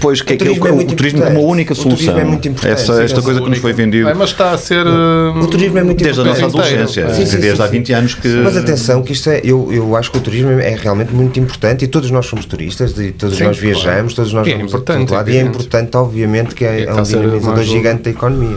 [0.00, 1.52] pois, que é, que é o, turismo é o turismo como a importante.
[1.52, 2.18] única O turismo solução.
[2.18, 4.52] é muito importante, Essa, sim, esta sim, coisa que nos foi vendida É, mas está
[4.52, 4.86] a ser.
[4.86, 6.42] O turismo é muito desde a importante.
[6.42, 7.72] nossa adolescência, Sim, sim, sim, desde há sim.
[7.72, 8.28] 20 anos que.
[8.28, 11.84] Mas atenção, que isto é, eu, eu acho que o turismo é realmente muito importante
[11.84, 14.58] e todos nós somos turistas e todos Sim, nós viajamos, todos nós E é a
[14.60, 18.04] importante, todo lado, e é importante, obviamente, que é, é um a uma dinamizador gigante
[18.04, 18.56] da economia.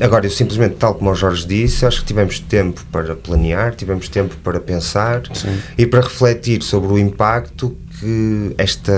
[0.00, 4.08] Agora, eu simplesmente, tal como o Jorge disse, acho que tivemos tempo para planear, tivemos
[4.08, 5.22] tempo para pensar
[5.76, 8.92] e para refletir sobre o impacto que esta,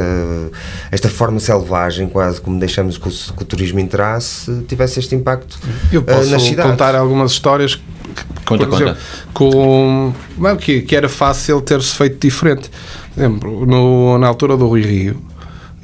[0.91, 5.59] esta forma selvagem, quase como deixamos que o, que o turismo entrasse, tivesse este impacto
[5.91, 6.71] Eu ah, posso nas cidades.
[6.71, 7.83] contar algumas histórias que,
[8.45, 9.01] Conta, por exemplo,
[9.33, 12.71] com, não, que, que era fácil ter-se feito diferente.
[13.15, 15.23] Por exemplo, no, na altura do Rui Rio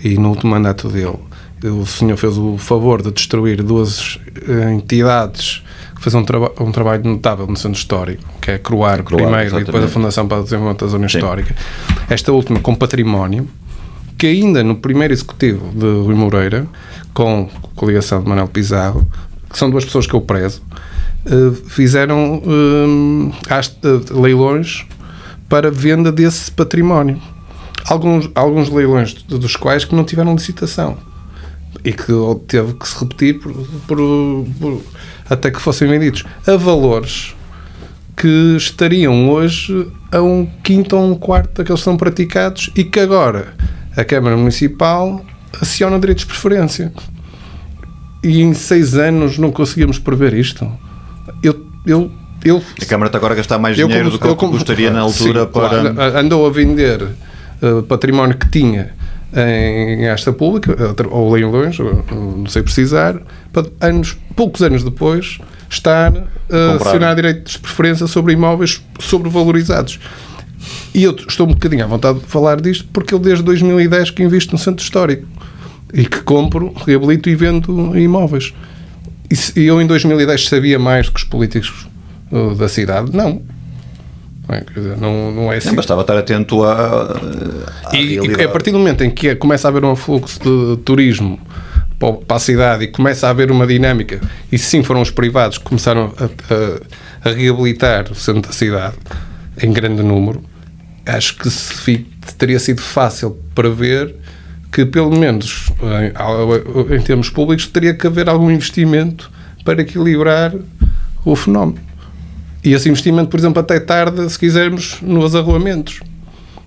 [0.03, 1.19] e no último mandato dele,
[1.65, 5.63] o senhor fez o favor de destruir duas eh, entidades
[5.95, 9.31] que fazem um, traba um trabalho notável no centro histórico, que é a Croar, primeiro,
[9.31, 9.91] e depois a exatamente.
[9.93, 11.19] Fundação para o Desenvolvimento da Zona Sim.
[11.19, 11.57] Histórica.
[12.09, 13.49] Esta última com património,
[14.17, 16.67] que ainda no primeiro executivo de Rui Moreira,
[17.13, 19.07] com coligação de Manuel Pizarro,
[19.51, 20.63] que são duas pessoas que eu prezo,
[21.27, 22.43] eh, fizeram
[23.51, 24.87] eh, leilões
[25.49, 27.21] para venda desse património.
[27.87, 30.99] Alguns, alguns leilões dos quais que não tiveram licitação
[31.85, 32.13] e que
[32.47, 33.53] teve que se repetir por,
[33.87, 34.83] por- por-
[35.31, 37.35] até que fossem vendidos a valores
[38.17, 42.99] que estariam hoje a um quinto ou um quarto daqueles que são praticados e que
[42.99, 43.55] agora
[43.97, 45.25] a Câmara Municipal
[45.61, 46.93] aciona direitos de preferência.
[48.25, 50.69] E em seis anos não conseguimos prever isto.
[51.43, 52.11] Eu, eu,
[52.45, 54.91] eu A Câmara está agora a gastar mais dinheiro como- do que eu como- gostaria
[54.91, 55.93] na altura Sim, para.
[55.93, 56.19] claro.
[56.19, 57.03] andou a vender
[57.63, 58.97] uh, património que tinha
[59.35, 60.75] em esta pública
[61.11, 63.21] ou leilões, não sei precisar,
[63.53, 65.39] para anos, poucos anos depois
[65.69, 66.75] estar a Comprar.
[66.77, 70.01] acionar direitos de preferência sobre imóveis sobrevalorizados.
[70.95, 74.23] E eu estou um bocadinho à vontade de falar disto porque eu desde 2010 que
[74.23, 75.27] invisto no centro histórico
[75.93, 78.55] e que compro, reabilito e vendo imóveis.
[79.31, 81.87] E e eu em 2010 sabia mais que os políticos
[82.33, 83.15] uh, da cidade?
[83.15, 83.43] Não.
[84.49, 85.69] Não é, dizer, não, não é assim.
[85.69, 87.21] Não, bastava estar atento à
[87.93, 91.39] E, e a partir do momento em que começa a haver um fluxo de turismo
[91.99, 95.65] para a cidade e começa a haver uma dinâmica, e sim foram os privados que
[95.65, 98.95] começaram a, a- a reabilitar o centro da cidade
[99.61, 100.43] em grande número,
[101.05, 102.07] acho que se
[102.39, 104.15] teria sido fácil prever
[104.71, 105.73] que, pelo menos
[106.89, 109.31] em, em termos públicos, teria que haver algum investimento
[109.65, 110.55] para equilibrar
[111.25, 111.81] o fenómeno.
[112.65, 116.01] E esse investimento, por exemplo, até tarde, se quisermos, nos arruamentos.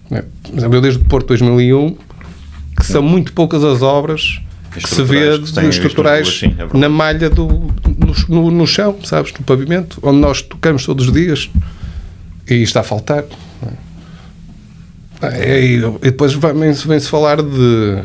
[0.10, 1.96] É, Por exemplo, eu desde o Porto 2001,
[2.78, 4.40] que são muito poucas as obras
[4.74, 8.98] que se vê que visto estruturais sim, é na malha do no, no- no chão,
[9.04, 11.50] sabes, no pavimento, onde nós tocamos todos os dias
[12.50, 13.26] e está a faltar.
[15.22, 18.02] E, depois vem-se vem-se falar de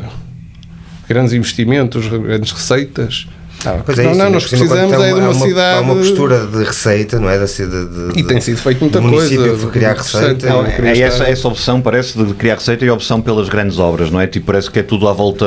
[1.09, 3.27] grandes investimentos, grandes receitas.
[3.65, 5.77] Ah, Pois é não, isso, não, nós precisamos é de uma, cidade.
[5.77, 7.39] Há uma postura de receita, não é?
[7.39, 7.87] Da cidade.
[7.87, 9.55] De, E tem sido feito muita coisa.
[9.57, 10.47] de criar receita.
[10.47, 13.49] não, queria É estar- essa, essa opção, parece, de criar receita e a opção pelas
[13.49, 14.27] grandes obras, não é?
[14.27, 15.45] Tipo, parece que é tudo à volta.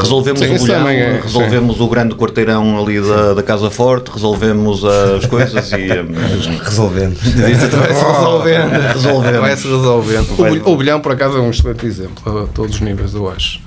[0.00, 4.84] Resolvemos Sim, o bolhão, é, resolvemos o grande quarteirão ali da, da Casa Forte, resolvemos
[4.84, 5.88] as coisas e.
[6.64, 7.18] Resolvemos.
[7.34, 8.92] Vai-se resolvendo.
[8.94, 9.40] Resolvemos.
[9.40, 10.64] Vai-se resolvendo.
[10.66, 13.60] O, o bilhão, por acaso, é um excelente exemplo a todos os níveis, eu acho.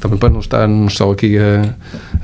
[0.00, 1.74] Também para não estarmos só aqui a,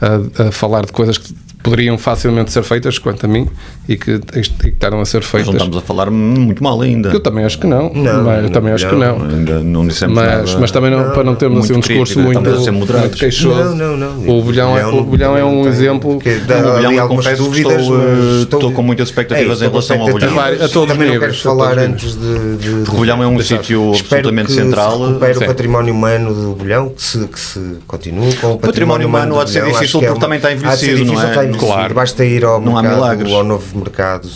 [0.00, 1.34] a- a falar de coisas que
[1.70, 3.48] poderiam facilmente ser feitas, quanto a mim,
[3.88, 5.46] e que, e que estaram a ser Mas feitas.
[5.48, 7.09] não estamos a falar muito mal ainda.
[7.11, 7.92] Eu também acho que não.
[7.92, 9.18] Não, mas, eu não, também acho que não.
[9.18, 9.37] não.
[9.37, 10.61] Ainda não dissemos Mas, nada.
[10.61, 12.40] mas também não, para não termos assim, um discurso crítico,
[12.72, 13.74] muito, muito queixoso.
[13.74, 14.38] Não, não, não.
[14.38, 16.18] O bilhão, é, o bilhão é um tem- exemplo.
[16.20, 19.61] que dá O ali bilhão, eu confesso que estou, mas eh, estou com muitas expectativas
[19.61, 20.38] É, em relação ao bilhão.
[20.38, 22.57] A todos Também não níveis, quero a todos falar antes de.
[22.57, 25.00] de, de O Bolhão é um sítio absolutamente que central.
[25.02, 29.40] O património humano do Bolhão, que se, que se continue com o património, património humano
[29.40, 29.72] há de ser Bolhão.
[29.74, 31.46] Difícil que é porque uma- também está envelhecido, não é?
[31.56, 31.66] Envelhecido.
[31.78, 31.94] Claro.
[31.94, 34.28] Basta ir ao Não mercado, ao novo mercado,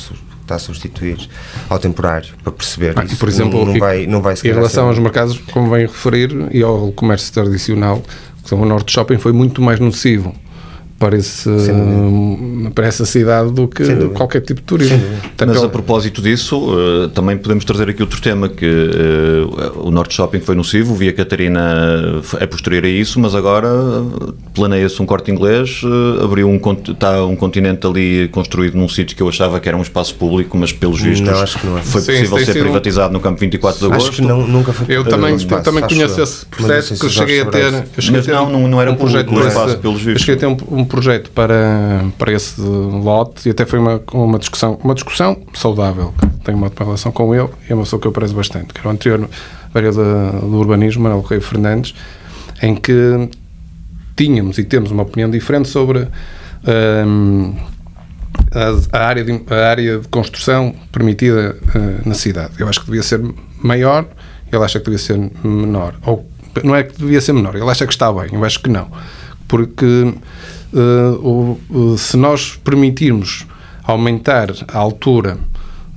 [0.43, 1.29] está a substituir
[1.69, 3.15] ao temporário, para perceber Ah, isso.
[3.15, 5.83] e, por exemplo, não, não vai, não vai em relação ser- aos mercados, como vem
[5.87, 8.03] referir, e ao comércio tradicional,
[8.45, 10.35] que o Norte Shopping foi muito mais nocivo
[11.01, 11.49] para, esse,
[12.75, 13.83] para essa cidade do que
[14.15, 15.01] qualquer tipo de turismo.
[15.47, 16.69] Mas a ele- propósito disso,
[17.07, 20.97] eh, também podemos trazer aqui outro tema, que eh, o Norte Shopping foi nocivo, o
[20.97, 25.81] Via Catarina é posterior a isso, mas agora eh, planeia-se um corte inglês,
[26.23, 29.83] abriu um, está um continente ali construído num sítio que eu achava que era um
[29.83, 31.83] espaço público, mas pelos vistos Não, acho que não é.
[31.83, 34.09] foi Sim, possível ser sido- privatizado no campo 24 de agosto.
[34.11, 37.41] Acho que não, nunca foi eu também, espaço, também conheço esse processo que eu cheguei
[37.41, 37.65] a ter.
[37.65, 39.79] Sobrais- Eu cheguei Mas a ter não, não- não era um projeto público para espaço,
[39.79, 40.23] pelos Eu vistos.
[40.23, 44.39] cheguei a ter um, um projeto para, para esse lote e até foi uma, uma
[44.39, 46.13] discussão, uma discussão saudável.
[46.45, 48.89] Tenho uma relação com ele e é uma pessoa que eu prezo bastante, que era
[48.89, 49.29] o anterior
[49.73, 51.95] vereador do urbanismo, Manuel Rei Fernandes,
[52.61, 53.31] em que
[54.17, 56.09] tínhamos e temos uma opinião diferente sobre
[57.07, 57.55] hum,
[58.53, 62.55] a, a área de, a área de construção permitida eh, na cidade.
[62.59, 63.21] Eu acho que devia ser
[63.63, 64.07] maior,
[64.53, 65.95] ele acha que devia ser menor.
[66.05, 66.29] Ou
[66.65, 68.89] não é que devia ser menor, ele acha que está bem, eu acho que não.
[69.47, 70.13] Porque
[70.79, 73.47] o- se nós permitirmos
[73.85, 75.39] aumentar a altura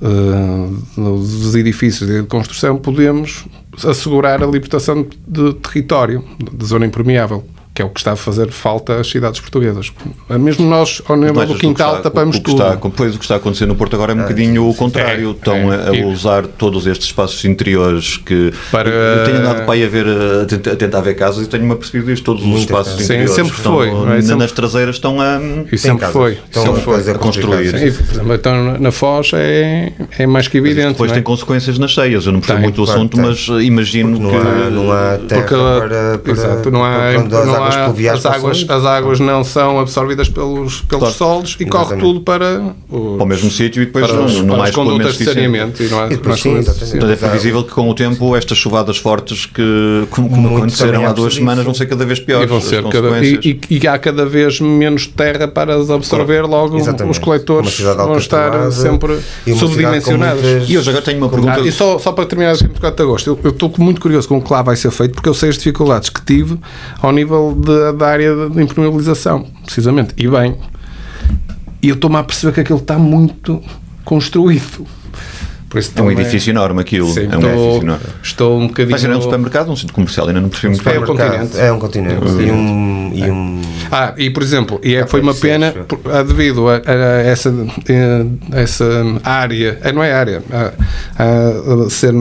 [0.01, 3.45] eh, dos edifícios de construção, podemos
[3.87, 7.43] assegurar a libertação de território, de zona impermeável,
[7.75, 9.91] que é o que está a fazer falta às cidades portuguesas.
[10.29, 12.61] Mesmo nós, ao nível Mas do o quintal, está- tapamos o que tudo.
[12.61, 15.29] Está, pois o que está a acontecer no Porto agora é um bocadinho o contrário.
[15.29, 16.03] é, Estão a, é.
[16.03, 20.05] a usar todos estes espaços interiores que Para- eu tenho andado para aí a ver
[20.07, 22.23] a tentar, a tentar ver casas e tenho-me apercebido isto.
[22.23, 22.93] Todos os espaços.
[22.97, 23.91] Sim, interiores sempre estão, foi, é?
[23.91, 25.39] na- Sempre- nas traseiras estão a
[25.71, 26.13] E sempre casas.
[26.13, 26.31] foi.
[26.33, 26.93] Estão sempre a foi.
[27.11, 27.71] a construir.
[27.71, 27.91] construir.
[27.91, 30.89] Sim, por exemplo, então na- Foz é, é mais que evidente.
[30.89, 31.17] depois não é?
[31.17, 32.25] tem consequências nas cheias.
[32.27, 33.25] Eu não percebo Tem, muito o assunto, tem.
[33.25, 37.75] mas imagino Não que há, não há terra Porque, para, para, exato, não há, para
[37.75, 41.13] não águas há, pluviais as, águas, as águas não são absorvidas pelos, pelos Claro.
[41.15, 42.05] solos e corre Exatamente.
[42.05, 44.67] tudo para, os, Para o mesmo sítio e depois para, não, os, não para há
[44.67, 45.81] as condutas de saneamento.
[45.83, 46.63] E não há, E depois não sim.
[46.63, 51.11] Portanto, é previsível que com o tempo estas chuvadas fortes que como, como aconteceram há
[51.13, 53.87] duas semanas vão ser cada vez E, piores vão as ser cada, e, e- e
[53.87, 57.11] há cada vez menos terra para as absorver, logo Exatamente.
[57.11, 60.41] os coletores vão estar sempre e subdimensionados.
[60.69, 61.59] E hoje agora tenho uma pergunta.
[61.61, 64.37] e só, só para terminar esse 24 de agosto, eu eu estou muito curioso com
[64.37, 66.57] o que lá vai ser feito, porque eu sei as dificuldades que tive
[67.01, 70.13] ao nível de- da área de impermeabilização, precisamente.
[70.17, 70.55] E bem,
[71.81, 73.61] e eu estou-me a perceber que aquilo está muito
[74.05, 74.85] construído.
[75.69, 77.07] Por isso É um edifício enorme aquilo.
[77.11, 78.03] Sim, é um estou, edifício enorme.
[78.21, 78.91] estou um bocadinho.
[78.91, 80.93] Vai ser um supermercado, um centro comercial, ainda não percebi muito bem.
[80.93, 81.59] É um continente.
[81.59, 82.15] É um continente.
[82.43, 83.11] E um.
[83.15, 86.69] E um Ah, e por exemplo, e é, Ah, foi uma pena por- ah, devido
[86.69, 86.93] a, a
[87.23, 87.49] essa,
[87.89, 88.85] eh, essa
[89.23, 92.13] área, eh, não é área, a, a- a ser,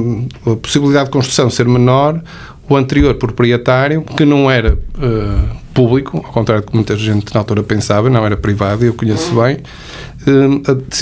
[0.47, 2.22] a possibilidade de construção ser menor,
[2.68, 5.44] o anterior proprietário, que não era eh,
[5.74, 9.34] público, ao contrário do que muita gente na altura pensava, não era privado, eu conheço
[9.34, 9.58] bem,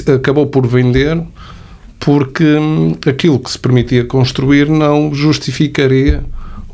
[0.08, 1.20] a- acabou por vender
[1.98, 6.24] porque hum, aquilo que se permitia construir não justificaria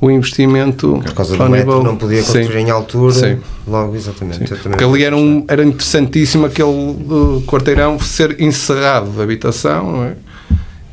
[0.00, 2.40] o investimento por causa ao do metro nível- não podia Sim.
[2.40, 3.12] construir em altura.
[3.14, 3.38] Sim.
[3.66, 4.44] Logo, exatamente.
[4.44, 10.04] Também Porque ali era, um, era interessantíssimo aquele uh, quarteirão ser encerrado de habitação não
[10.04, 10.12] é?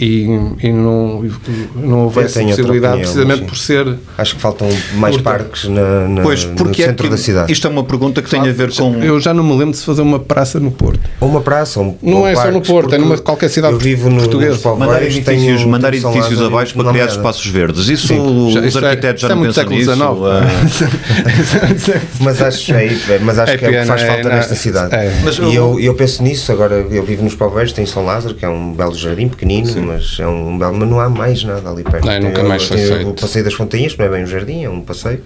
[0.03, 1.23] E, e não,
[1.75, 3.95] não tenho possibilidade, opinião, precisamente mas por ser.
[4.17, 5.29] Acho que faltam mais Curta.
[5.29, 7.51] parques na, na- Pois, no porque é centro que- da cidade.
[7.51, 8.95] isto é uma pergunta que tem a ver com.
[9.03, 10.99] Eu já não me lembro de se fazer uma praça no Porto.
[11.19, 13.49] Ou uma praça, ou um, Não ou é só no parques, Porto, é numa qualquer
[13.49, 14.75] cidade eu vivo no, portuguesa.
[14.75, 17.87] Mandar edifícios, tenho- mandar tenho edifícios abaixo para criar espaços verdes.
[17.89, 19.91] Isso Sim, já- os é- arquitetos já é não pensam século nisso.
[19.91, 20.03] XIX.
[20.25, 24.55] ah, Mas acho, é, mas acho É que é o que faz é, falta nesta
[24.55, 24.95] cidade.
[24.95, 25.13] é.
[25.23, 28.49] Mas e eu- penso nisso, agora eu vivo nos Poveiros, tem São Lázaro, que é
[28.49, 32.05] um belo jardim pequenino, mas é um belo, mas não há mais nada ali perto.
[32.05, 33.09] Não, nunca mais foi feito.
[33.09, 35.21] O Passeio das Fontainhas, que não é bem um jardim, é um passeio.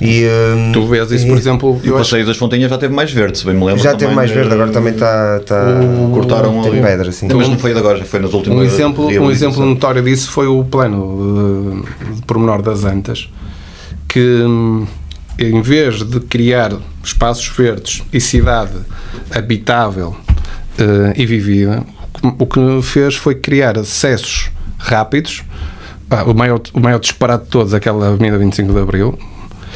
[0.00, 2.70] E, hum, Tu vês isso, e- por exemplo, E eu o acho passeio das Fontinhas
[2.70, 3.82] já teve mais verde, se bem me lembro.
[3.82, 5.40] Já teve mais verde, eh, agora também está.
[5.40, 5.64] Tá,
[6.12, 6.80] Cortaram tem ali.
[6.82, 7.28] pedra, assim.
[7.32, 8.58] Mas não foi de agora, já foi nas últimas.
[8.58, 13.28] Um exemplo, um exemplo notório disso foi o plano de, de pormenor das Antas,
[14.08, 14.86] que hum,
[15.38, 16.72] em vez de criar
[17.04, 18.72] espaços verdes e cidade
[19.30, 20.16] habitável
[20.78, 21.82] eh, e vivida,
[22.38, 25.42] o que fez foi criar acessos rápidos.
[26.10, 29.18] Ah, o, maior, o maior disparate de todos, aquela Avenida 25 de Abril,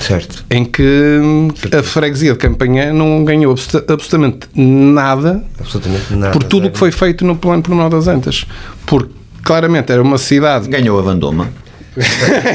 [0.01, 0.45] Certo.
[0.51, 0.83] em que
[1.23, 6.33] hum, a freguesia de Campanhã não ganhou abso- absolutamente nada Absolutamente nada.
[6.33, 8.47] por tudo o que foi feito no plano pormenor das Antas.
[8.87, 9.13] Porque
[9.43, 10.69] claramente era uma cidade.
[10.69, 11.49] Ganhou a Vandoma.
[11.95, 12.01] Que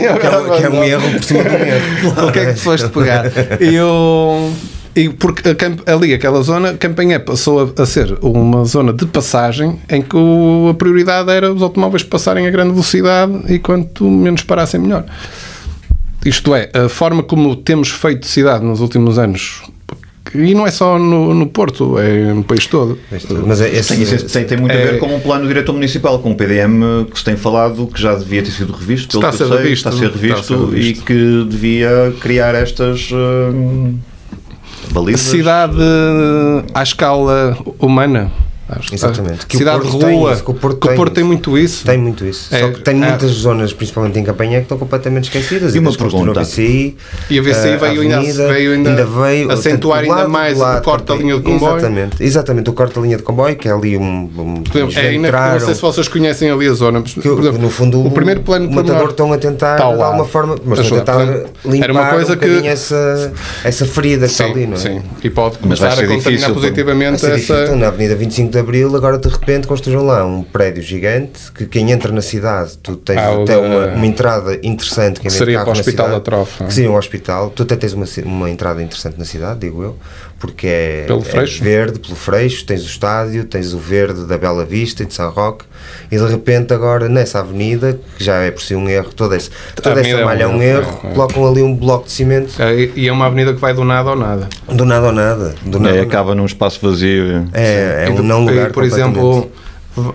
[0.05, 2.27] é, um- que é um erro por cima um erro.
[2.27, 3.25] o que é que tu foste pegar?
[3.61, 4.51] E eu.
[4.97, 9.05] E porque a camp- ali, aquela zona, Campanhã passou a, a ser uma zona de
[9.05, 14.09] passagem em que o- a prioridade era os automóveis passarem a grande velocidade e quanto
[14.09, 15.05] menos parassem, melhor.
[16.25, 19.61] Isto é, a forma como temos feito cidade nos últimos anos,
[20.33, 22.97] e não é só no, no Porto, é no país todo.
[23.45, 25.73] Mas é, esse, Tem, isso- tem, tem muito a É- ver com um plano diretor
[25.73, 29.21] municipal, com um PDM que se tem falado que já devia ter sido revisto, pelo
[29.21, 31.01] Está a que ser eu sei, revisto, está a ser está a revisto, ser revisto.
[31.01, 33.95] e que devia criar estas hum,
[34.87, 35.21] balizas.
[35.21, 35.77] Cidade
[36.73, 38.31] à escala humana.
[38.69, 39.45] Acho- Exatamente.
[39.45, 40.05] Que o Cidade Porto de rua.
[40.29, 40.53] tem isso, que o
[40.95, 41.85] Porto tem muito isso.
[41.85, 42.53] Tem muito isso.
[42.53, 43.07] É, Só que tem é.
[43.07, 45.73] muitas zonas, principalmente em campanha, que estão completamente esquecidas.
[45.73, 46.41] E uma que pergunta.
[46.41, 46.97] a VCI,
[47.29, 50.79] E a VCI eh, veio ainda- veio ainda veio acentuar ainda lado, mais do lado,
[50.79, 51.77] o corte da linha de comboio.
[51.77, 54.03] Exatamente, exatamente, o corte da linha de comboio, que é ali um.
[54.37, 54.63] um
[54.95, 56.99] é, ainda, entraram, não sei se vocês conhecem ali a zona.
[56.99, 59.81] mas, que, por exemplo, no fundo, o primeiro plano o matador estão a tentar, de
[59.81, 61.23] alguma forma, mas estão a tentar
[61.65, 63.31] limpar era uma coisa um que- bocadinho essa,
[63.63, 64.77] essa ferida que está ali, não é?
[64.77, 65.01] sim.
[65.23, 67.75] E pode Mas vai começar a ser contaminar positivamente essa.
[67.75, 71.91] Na Avenida 25 de Abril, agora de repente construíram lá um prédio gigante que quem
[71.91, 75.19] entra na cidade, tu tens Ah, até uma, uma entrada interessante.
[75.19, 76.65] Que seria para o Hospital cidade, da Trofa.
[76.65, 77.49] Que seria um hospital.
[77.51, 79.95] Tu até tens uma, uma entrada interessante na cidade, digo eu,
[80.39, 84.63] porque é, Pelo é verde, pelo Freixo, tens o estádio, tens o verde da Bela
[84.65, 85.65] Vista e de São Roque,
[86.11, 89.49] e de repente agora nessa avenida, que já é por si um erro, toda, esse,
[89.75, 92.53] toda essa é malha é um erro, erro, é, colocam ali um bloco de cimento,
[92.61, 94.47] É, E é uma avenida que vai do nada ao nada.
[94.71, 95.55] do nada ao nada.
[95.65, 97.47] Do nada É, acaba num espaço vazio.
[97.53, 99.49] É, é um de- não lugar e, Por exemplo,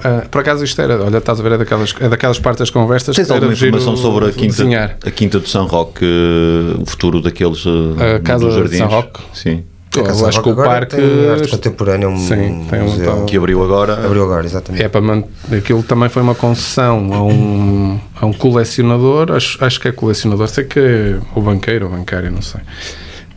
[0.05, 2.71] ah, por acaso isto era, olha, estás a ver, é daquelas, é daquelas partes das
[2.71, 4.97] conversas Tens que alguma informação sobre a quinta, desenhar.
[5.05, 8.79] a quinta de São Roque, eh, o futuro daqueles eh, A casa dos de jardins?
[8.79, 9.21] São Roque?
[9.35, 9.65] Sim.
[9.99, 10.97] Eu acho que o parque
[11.31, 13.05] arte contemporânea, um Sim, um museu.
[13.05, 13.95] tal- Que abriu agora.
[14.05, 14.83] Abriu agora, exatamente.
[14.83, 15.23] é para man...
[15.51, 20.49] aquilo também foi uma concessão a um, a um colecionador, acho, acho que é colecionador,
[20.49, 22.61] sei que é o banqueiro ou bancário, não sei.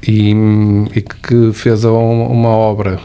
[0.07, 0.31] E,
[0.95, 2.99] e que fez uma obra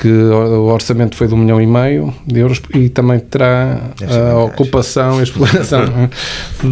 [0.00, 3.80] que o orçamento foi de um milhão e meio de euros e também terá
[4.32, 5.84] a ocupação e exploração
[6.62, 6.68] do,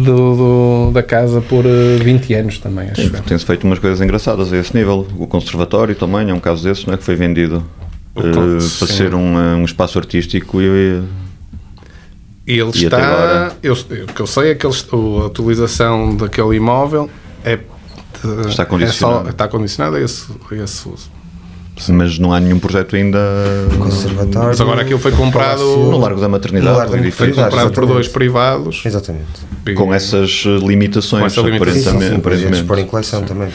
[0.87, 3.09] do- da casa por eh, 20 anos também, acho.
[3.23, 5.05] Tem-se feito umas coisas engraçadas a esse nível.
[5.17, 6.97] O conservatório também é um caso desses, não é?
[6.97, 7.65] Que foi vendido
[8.15, 8.85] eh, con- para sim.
[8.87, 11.01] ser um, eh, um espaço artístico e,
[12.47, 12.97] E ele E está.
[12.97, 13.51] agora?
[13.61, 14.71] Eu, o que eu sei é que o-
[15.21, 17.09] a utilização daquele imóvel
[17.43, 17.57] é.
[17.57, 19.23] de- Está é condicionado.
[19.25, 21.16] só- está condicionado a esse, a esse uso.
[21.89, 23.19] Mas não há nenhum projeto ainda
[23.77, 24.49] Conservatório.
[24.49, 27.71] Mas agora aquilo foi comprado- no Largo da Maternidade, No Largo da um Foi comprado
[27.71, 28.81] por dois privados.
[28.85, 29.25] Exatamente.
[29.75, 31.99] com essas eh, limitações, Com essa limitação.
[31.99, 32.65] Sim, sim, aparentemente.
[32.67, 33.49] sim, em coleção também.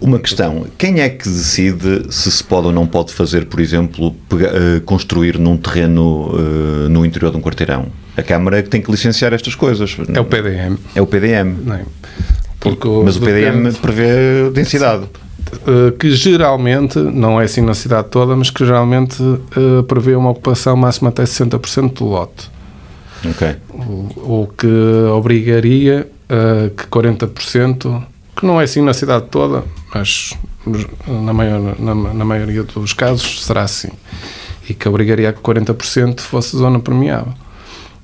[0.00, 4.14] Uma questão, quem é que decide se se pode ou não pode fazer, por exemplo,
[4.32, 7.86] eh, construir num terreno eh, no interior de um quarteirão?
[8.16, 9.96] A Câmara é que tem que licenciar estas coisas.
[10.14, 10.76] É o PDM.
[10.94, 11.54] É o PDM.
[11.64, 11.82] Não é?
[12.60, 15.04] Porque Mas o PDM depende- prevê densidade.
[15.52, 20.30] Uh, que geralmente, não é assim na cidade toda, mas que geralmente uh, prevê uma
[20.30, 22.50] ocupação máxima até 60% do lote.
[23.24, 23.56] Ok.
[23.70, 24.66] O, o que
[25.14, 28.02] obrigaria uh, que 40%,
[28.34, 29.62] que não é assim na cidade toda,
[29.94, 30.32] mas
[31.06, 33.90] na, maior, na, na maioria dos casos será assim.
[34.68, 37.34] E que obrigaria a que 40% fosse zona permeável.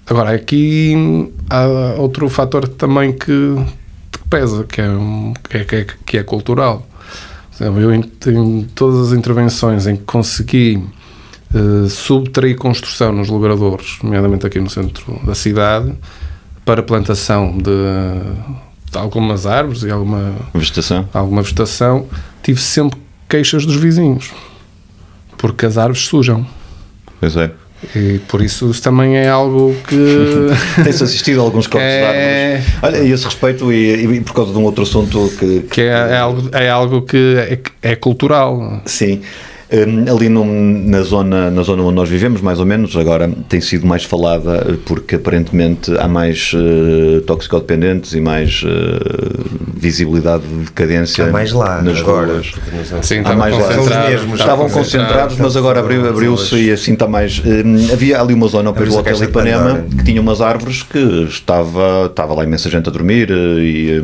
[0.07, 1.67] Agora, aqui há
[1.99, 3.57] outro fator também que,
[4.11, 4.87] que pesa, que é,
[5.49, 6.87] que é, que é, que é cultural.
[7.61, 10.83] Eu, em, em todas as intervenções em que consegui
[11.55, 15.93] eh, subtrair construção nos logradouros, nomeadamente aqui no centro da cidade,
[16.65, 17.71] para plantação de,
[18.91, 21.09] de algumas árvores e alguma, Vegetação.
[21.15, 22.07] alguma vegetação,
[22.43, 22.99] tive sempre
[23.29, 24.31] queixas dos vizinhos,
[25.39, 26.47] porque as árvores sujam.
[27.19, 27.51] Pois é.
[27.95, 30.49] E por isso isso também é algo que.
[30.83, 32.01] Tem-se assistido a alguns cortes É.
[32.01, 32.75] de árvores.
[32.83, 35.81] Olha, e a esse respeito, e, e por causa de um outro assunto que, que
[35.83, 37.37] é, é algo, é algo que
[37.83, 38.83] é, é cultural.
[38.85, 39.21] Sim.
[39.71, 43.61] Hum, ali num- na, zona, na zona onde nós vivemos, mais ou menos, agora tem
[43.61, 49.39] sido mais falada eh, porque aparentemente há mais eh, toxicodependentes e mais eh,
[49.77, 52.33] visibilidade de decadência Há mais lá, nas agora.
[52.33, 52.53] ruas.
[53.03, 53.71] Sim, Há mais lá.
[53.71, 57.39] Estavam Estava concentrados, mas agora abriu-se e assim está mais.
[57.45, 60.99] hum, havia ali uma zona ao pé do Hotel Ipanema que tinha umas árvores que
[61.29, 64.01] estava, estava lá imensa gente a dormir e eh,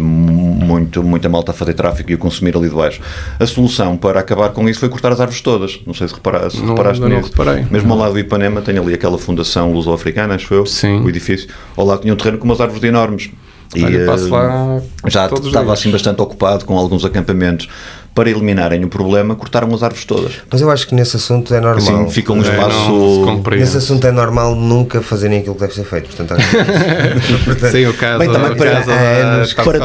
[0.64, 3.00] muito, muita malta a fazer tráfico e a consumir ali de baixo.
[3.38, 5.80] A solução para acabar com isso foi cortar as árvores todas.
[5.86, 7.30] Não sei se, repara, se Não, reparaste ainda não nisso.
[7.36, 7.66] reparei.
[7.70, 11.00] Mesmo ao lado do Ipanema tem ali aquela fundação luso-africana, acho eu, Sim.
[11.02, 11.48] o edifício.
[11.76, 13.30] Ao lado tinha um terreno com umas árvores enormes.
[13.76, 17.68] Olha, eh, já estava assim bastante ocupado com alguns acampamentos.
[18.14, 20.32] Para eliminarem o problema, cortaram as árvores todas.
[20.48, 21.78] Mas eu acho que nesse assunto é normal.
[21.78, 23.22] Assim fica um É, espaço.
[23.24, 23.64] compreende.
[23.64, 26.06] Nesse assunto é normal nunca fazerem aquilo que deve ser feito.
[26.14, 29.78] Portanto, acho que- Portanto, Sim, o caso, Bem, também o para, caso anos, para,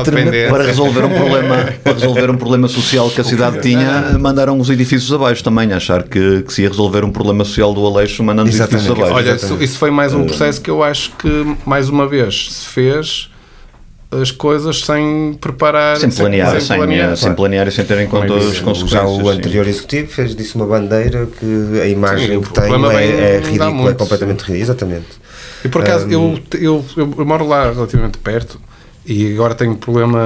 [0.50, 4.70] para resolver um problema para resolver um problema social que a cidade tinha mandaram os
[4.70, 8.50] edifícios abaixo também achar que, que se ia resolver um problema social do Aleixo mandando
[8.50, 11.90] os edifícios abaixo Olha, isso, isso foi mais um processo que eu acho que, mais
[11.90, 13.30] uma vez, se fez
[14.12, 17.12] as coisas sem preparar, sem planear sem, planear.
[17.12, 19.30] eh, sem planear e sem ter em conta é que as consequências já o sim.
[19.30, 23.40] anterior executivo fez disso uma bandeira que a imagem Sim, o que problema é, é
[23.40, 24.62] ridícula, é completamente ridícula.
[24.64, 25.08] Exatamente.
[25.64, 28.60] E por acaso, Um, eu, eu, eu, eu moro lá relativamente perto
[29.06, 30.20] e agora tenho problema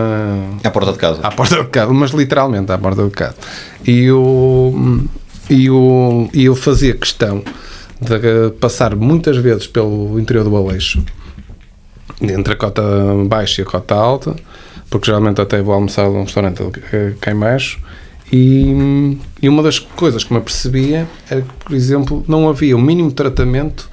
[0.64, 3.36] à porta de casa à porta de casa, mas literalmente à porta de casa.
[3.86, 5.04] E eu,
[5.50, 7.44] e eu, e eu fazia questão
[8.00, 11.04] de passar muitas vezes pelo interior do Aleixo,
[12.32, 12.82] entre a cota
[13.28, 14.36] baixa e a cota alta,
[14.90, 17.80] porque geralmente até vou almoçar num restaurante eh, cá em baixo.
[18.32, 22.82] E, e uma das coisas que me apercebia era que, por exemplo, não havia o
[22.82, 23.90] mínimo tratamento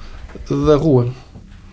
[0.49, 1.09] da rua.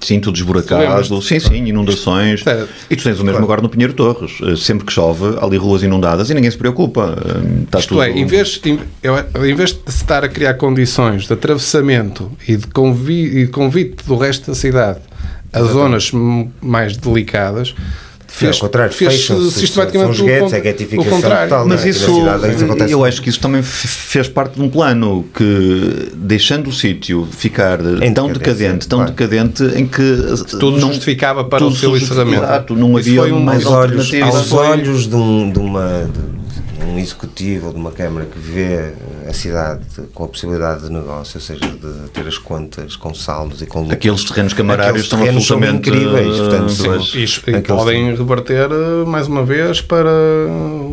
[0.01, 1.21] Sim, tudo esburacado.
[1.23, 2.47] Sim, sim, inundações.
[2.47, 4.33] É- E tu tens o mesmo agora no Pinheiro Torres.
[4.43, 7.17] Eh, Sempre que chove, ali ruas inundadas e ninguém se preocupa.
[7.21, 8.03] Eh, Está Isto tudo...
[8.03, 8.79] é, em vez, em,
[9.49, 12.67] em vez de se estar a criar condições de atravessamento e de,
[13.13, 15.01] e de convite do resto da cidade
[15.53, 16.11] a zonas
[16.61, 17.75] mais delicadas,
[18.27, 21.49] fez, ao contrário, fez fecham-se, sistematicamente são os guetes, o, é getificação o contrário.
[21.49, 24.63] total, Mas na isso, cidade isso acontece eu acho que isso também fez parte de
[24.63, 29.13] um plano que, deixando o sítio ficar Em tão decadente, tão claro.
[29.13, 30.17] decadente, em que
[30.61, 32.45] Tudo justificava para o seu encerramento.
[32.45, 36.39] Exato, não havia foi um- mais aos olhos, aos olhos de, um, de uma de
[36.99, 38.93] um executivo ou de uma câmara que vê
[39.29, 43.63] a cidade com a possibilidade de negócio, ou seja, de ter as contas com saldos
[43.63, 43.95] e com lucro.
[43.95, 47.41] Aqueles terrenos camarários Aqueles são terrenos são absolutamente incríveis, portanto, eh, sim.
[47.45, 47.55] pois.
[47.55, 50.11] E, podem reverter eh, mais uma vez para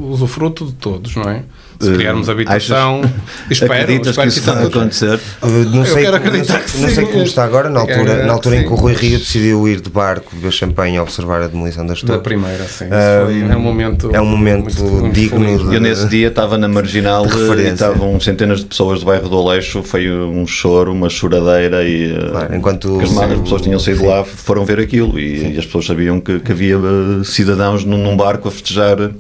[0.10, 1.44] usufruto de todos, não é?
[1.80, 3.02] Se criarmos habitação,
[3.52, 5.20] espero, Acreditas espero que isso vai acontecer?
[5.44, 7.12] Não Eu sei, quero não acreditar sei- que não sei sim.
[7.12, 8.82] como está agora, na altura, Quero- na altura em que o sim.
[8.82, 12.24] Rui Rio decidiu ir de barco, beber champanhe a observar a demolição das Da torres.
[12.24, 12.86] primeira, sim.
[13.26, 14.10] Foi, é um momento.
[14.14, 17.74] é um momento muito- digno de- Eu nesse dia estava na Marginal de eh, e
[17.74, 22.30] estavam centenas de pessoas do bairro do Aleixo, foi um choro, uma choradeira e eh,
[22.32, 25.86] Claro, enquanto- as, as pessoas tinham saído lá, foram ver aquilo e, e as pessoas
[25.86, 29.12] sabiam que, que havia eh, cidadãos num, num barco a festejar.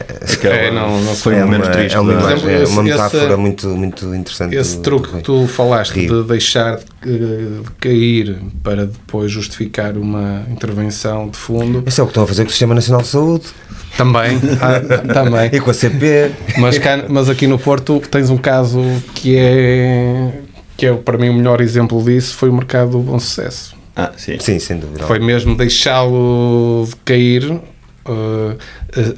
[0.00, 1.94] Aquela- É, não- não foi é um uma, triste.
[1.96, 4.56] é uma, Por imagem, exemplo, é esse- uma metáfora esse- muito, muito interessante.
[4.56, 6.22] Esse do- truque do que tu falaste Rio.
[6.22, 12.06] de deixar eh, de cair para depois justificar uma intervenção de fundo, Isso é o
[12.06, 13.44] que estão a fazer com o Sistema Nacional de Saúde
[13.96, 15.50] também, ah, também.
[15.54, 16.30] e com a CP.
[16.58, 18.82] Mas, cá- mas aqui no Porto tens um caso
[19.14, 20.32] que é
[20.76, 23.74] que é para mim o melhor exemplo disso foi o mercado do bom sucesso.
[23.98, 24.36] Ah, sim.
[24.38, 25.06] Sim, sem dúvida.
[25.06, 27.58] Foi mesmo deixá-lo cair.
[28.08, 28.56] Eh,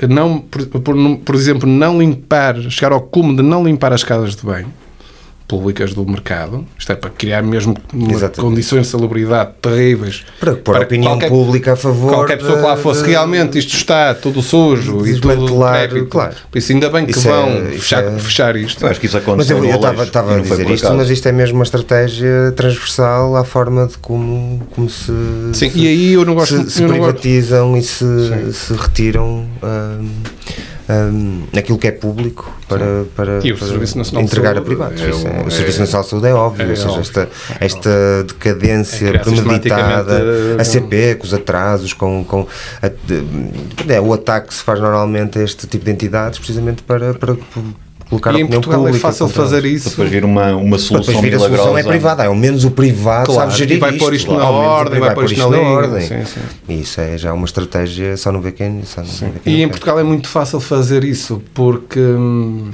[0.03, 4.05] eh, não, por, por, por exemplo, não limpar, chegar ao cume de não limpar as
[4.05, 4.73] casas de banho
[5.49, 7.75] públicas do mercado, isto é para criar mesmo
[8.37, 12.13] condições de salubridade terríveis Para pôr a opinião qualquer- pública a favor.
[12.13, 15.47] qualquer pessoa que lá de- fosse de- realmente isto está tudo sujo e tudo
[16.11, 16.35] claro.
[16.51, 18.85] Por isso ainda bem que Isso é- vão isso fechar, é- fechar isto.
[18.85, 21.09] Eu acho que isso Mas aconteceu eu no eu estava estava a dizer isto, mas
[21.09, 25.11] isto é mesmo uma estratégia transversal à forma de como, como se,
[25.55, 28.53] Sim, se, e aí eu não gosto se, se não gosto- privatizam e se, Sim.
[28.53, 30.09] se retiram hum,
[30.89, 35.01] hum, aquilo que é público para, para, E o para Serviço Nacional entregar a privados.
[35.03, 37.01] é é- o- o Serviço é- Nacional de Saúde é óbvio, é ou seja, óbvio,
[37.03, 37.21] esta,
[37.61, 42.47] é esta decadência premeditada, a CP, com os atrasos, com, com
[42.83, 47.37] a- o ataque que se faz normalmente a este tipo de entidades, precisamente para, para
[48.09, 49.91] colocar a E em Portugal é pública fácil contra fazer isso.
[49.91, 51.63] Depois vir uma, uma Para solução depois vir a milagrosa.
[51.63, 54.43] solução é privada, ao menos o privado Claro, sabe gerir e vai pôr isto na
[54.43, 56.41] ao menos o ordem, vai pôr isto na linha, sim, sim.
[56.69, 59.03] E isso é já uma estratégia, só não vê quem, só
[59.47, 59.69] E em quer.
[59.69, 62.71] Portugal é muito fácil fazer isso porque hum,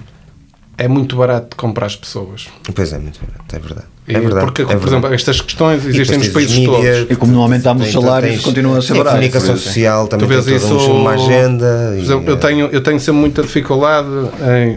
[0.79, 2.49] é muito barato de comprar as pessoas.
[2.75, 3.94] Pois é, muito verdade, é verdade.
[4.07, 4.91] E É verdade porque, é por verdade.
[4.93, 6.85] exemplo, estas questões E existem nos países os todos.
[6.85, 9.13] mídia, E como não aumentamos os salários, continuam a ser baratos.
[9.13, 9.69] comunicação Sim, sim.
[9.69, 11.87] social também Tu tem isso- uma agenda.
[11.93, 14.09] Por e, exemplo, eu eh, tenho, eu tenho sempre muita dificuldade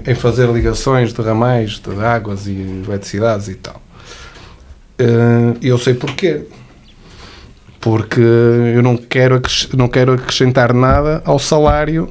[0.06, 3.82] em, em fazer ligações de ramais, de águas e eletricidades e tal.
[4.98, 5.06] Eh,
[5.62, 6.44] E eu sei porquê.
[7.80, 9.42] Porque eu não quero,
[9.78, 12.10] não quero acrescentar nada ao salário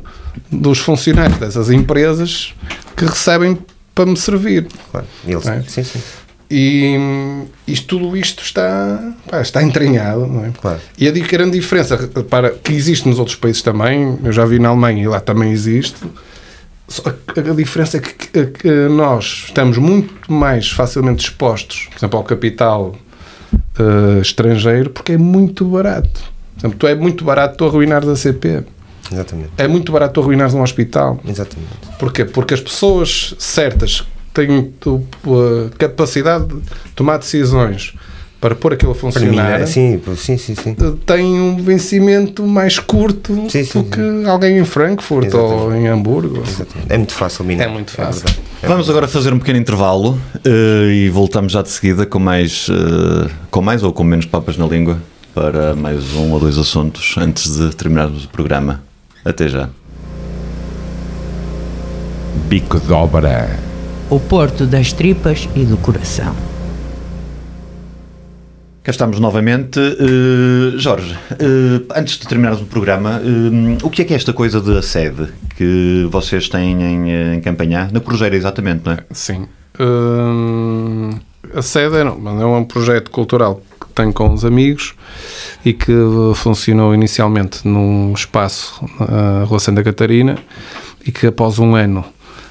[0.50, 2.54] dos funcionários dessas empresas
[2.96, 3.58] que recebem
[3.94, 4.66] para me servir.
[4.92, 5.62] claro, e eles- É.
[5.66, 5.98] Sim, sim,
[6.50, 6.96] E
[7.66, 10.50] isto, tudo isto está, pá, está entranhado, não é?
[10.60, 10.80] claro.
[10.96, 11.96] E a grande diferença
[12.30, 15.50] para, que existe nos outros países também, eu já vi na Alemanha e lá também
[15.50, 15.96] existe,
[16.88, 21.98] só que a diferença é que, que- que nós estamos muito mais facilmente expostos, por
[21.98, 22.94] exemplo, ao capital
[23.78, 26.20] eh, estrangeiro, porque é muito barato.
[26.54, 28.62] Por exemplo, tu é muito barato tu arruinares a CP.
[29.10, 29.50] Exatamente.
[29.58, 31.20] É muito barato tu arruinares um hospital.
[31.26, 31.72] Exatamente.
[31.98, 32.24] Porquê?
[32.24, 34.04] Porque as pessoas certas
[34.80, 36.60] tu, a capacidade de
[36.94, 37.94] tomar decisões
[38.40, 40.76] para pôr aquilo a Para mim, funcionar é, sim, sim, sim, sim.
[41.06, 46.42] têm um vencimento mais curto Sim, sim, do que alguém em Frankfurt ou em Hamburgo.
[46.46, 46.92] Exatamente.
[46.92, 47.66] É muito fácil minar.
[47.66, 48.24] É muito fácil.
[48.24, 48.40] verdade.
[48.62, 52.68] É Vamos agora fazer um pequeno intervalo eh, e voltamos já de seguida com mais,
[52.70, 54.98] eh, com mais ou com menos papas na língua
[55.34, 58.82] para mais um ou dois assuntos antes de terminarmos o programa.
[59.24, 59.68] Até já.
[62.48, 63.75] Bico de Obra.
[64.08, 66.32] O porto das tripas e do coração.
[68.84, 69.80] Cá estamos novamente.
[69.80, 74.32] Eh, Jorge, eh, antes de terminarmos o programa, eh, o que é que é esta
[74.32, 75.26] coisa de sede
[75.56, 77.90] que vocês têm em, em campanhar?
[77.90, 78.98] Na Cruzeira, exatamente, não é?
[79.10, 79.48] Sim.
[81.52, 84.94] A sede é, não, é um projeto cultural que tenho com os amigos
[85.64, 90.38] e que uh, funcionou inicialmente num espaço na Rua Santa Catarina
[91.04, 92.04] e que após um ano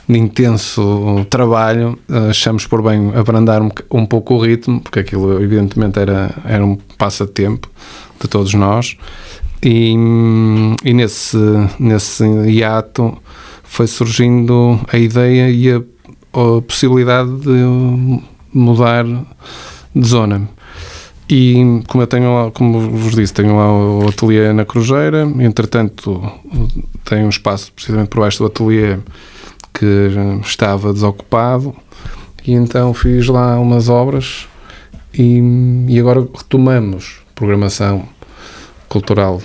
[0.08, 5.42] de intenso trabalho uh, achamos por bem abrandar um, um pouco o ritmo, porque aquilo
[5.42, 7.70] evidentemente era, era um passatempo
[8.22, 8.98] de todos nós
[9.64, 9.96] e,
[10.84, 11.38] e nesse,
[11.80, 13.18] nesse hiato
[13.64, 18.22] foi surgindo a ideia e a, a possibilidade de
[18.54, 19.06] mudar
[19.94, 20.48] de zona.
[21.28, 26.22] E como eu tenho lá, como vos disse, tenho lá o ateliê na Cruzeira, entretanto
[27.04, 29.00] tenho um espaço precisamente por baixo do ateliê
[29.78, 30.10] que
[30.44, 31.76] estava desocupado
[32.46, 34.48] e então fiz lá umas obras
[35.14, 35.40] e,
[35.88, 38.04] e agora retomamos programação
[38.88, 39.42] cultural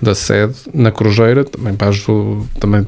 [0.00, 2.86] da sede na Cruzeira, também, para, aju- também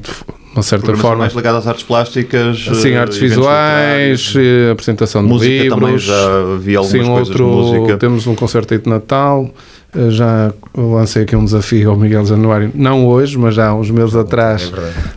[0.53, 1.17] uma certa forma.
[1.19, 2.59] mais ligada às artes plásticas.
[2.81, 5.79] Sim, eh, artes visuais, eh, apresentação de Música livros.
[5.79, 7.97] também, já vi algumas Sim, coisas de outro, música.
[7.97, 9.49] temos um concerto aí de Natal.
[9.95, 13.89] Eh, Já lancei aqui um desafio ao Miguel Januário, não hoje, mas já há uns
[13.91, 14.71] meses atrás,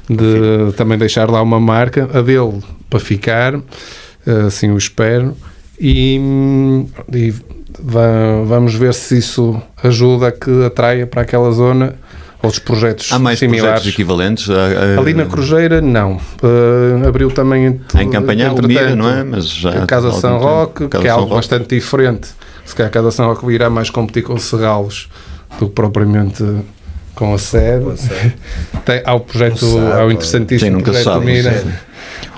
[0.09, 2.61] É de também deixar lá uma marca, a dele
[2.91, 5.37] para ficar, eh, assim o espero,
[5.81, 7.35] e, e
[7.83, 11.95] va- vamos ver se isso ajuda a que atraia para aquela zona
[12.43, 13.71] outros projetos Há mais similares.
[13.81, 14.51] projetos equivalentes?
[14.51, 14.55] a-
[14.97, 16.17] a- Ali na Cruzeira, não.
[16.43, 19.23] Uh, abriu também Em campanha, o Mira, não é?
[19.23, 20.39] Mas já a Casa São.
[20.39, 21.37] Roque, Casa que é algo Roque.
[21.37, 22.31] bastante diferente.
[22.65, 25.09] Se calhar a Casa São Roque virá mais competir com o Serralos
[25.59, 26.45] do que propriamente
[27.15, 27.85] com a sede.
[28.85, 31.65] Tem, há o projeto, sabe, há o interessantíssimo Sim, nunca projeto sabe, Mira.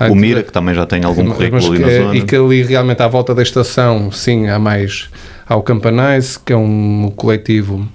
[0.09, 2.21] O Mira, que também já tem algum mas currículo ali que- na E zona.
[2.25, 5.09] que ali realmente à volta da estação, sim, há mais.
[5.47, 7.87] Há o Campanais, que é um coletivo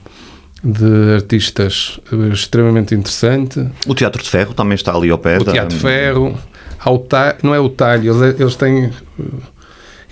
[0.65, 3.67] de artistas eh, extremamente interessante.
[3.87, 5.39] O Teatro de Ferro também está ali ao pé.
[5.39, 6.39] o da- Teatro de Ferro,
[6.79, 8.91] há o talho, não é o talho, eles, eles têm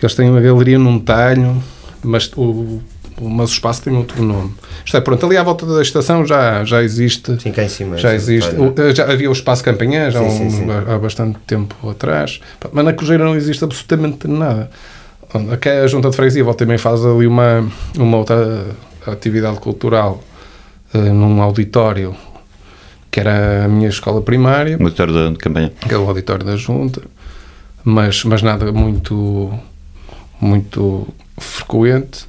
[0.03, 1.63] eles têm uma galeria num talho,
[2.03, 2.81] mas o,
[3.21, 4.53] mas o espaço tem outro nome.
[4.85, 7.41] Isto é, pronto, ali à volta da estação já, já existe.
[7.41, 7.97] Sim, cá em cima.
[7.97, 8.55] Já existe.
[8.55, 10.67] O- Já havia o Espaço Campanhã, já há Sim, um- sim, sim.
[10.71, 12.41] há bastante tempo atrás.
[12.73, 14.71] Mas na Cruzeira não existe absolutamente nada.
[15.53, 17.69] Aqui a Junta de Freguesia volta também faz ali uma,
[17.99, 18.65] uma outra
[19.07, 20.23] atividade cultural
[20.95, 22.15] eh, num auditório
[23.11, 25.73] que era a minha escola primária No auditório da campanha.
[25.87, 27.03] que é o auditório da Junta,
[27.85, 29.53] mas, mas nada muito,
[30.41, 31.07] muito
[31.41, 32.27] frequente.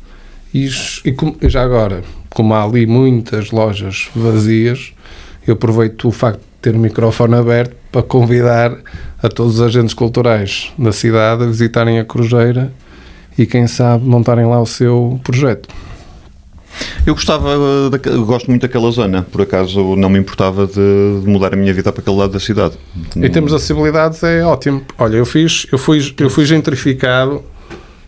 [0.53, 0.69] E,
[1.05, 4.93] e como- já agora, como há ali muitas lojas vazias,
[5.47, 8.75] eu aproveito o facto de ter o microfone aberto para convidar
[9.21, 12.71] a todos os agentes culturais da cidade a visitarem a Cruzeira
[13.37, 15.69] e, quem sabe, montarem lá o seu projeto.
[17.05, 17.49] Eu gostava,
[18.05, 21.73] eu gosto muito daquela zona, por acaso não me importava de, de mudar a minha
[21.73, 22.75] vida para aquele lado da cidade.
[23.15, 24.81] Em termos de acessibilidade é ótimo.
[24.97, 27.43] Olha, eu fiz, eu fui, eu fui gentrificado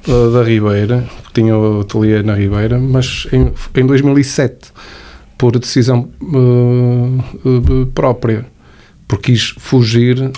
[0.07, 4.71] da Ribeira, porque tinha o ateliê na Ribeira, mas em, em 2007,
[5.37, 8.45] por decisão uh, própria,
[9.07, 10.31] porque quis fugir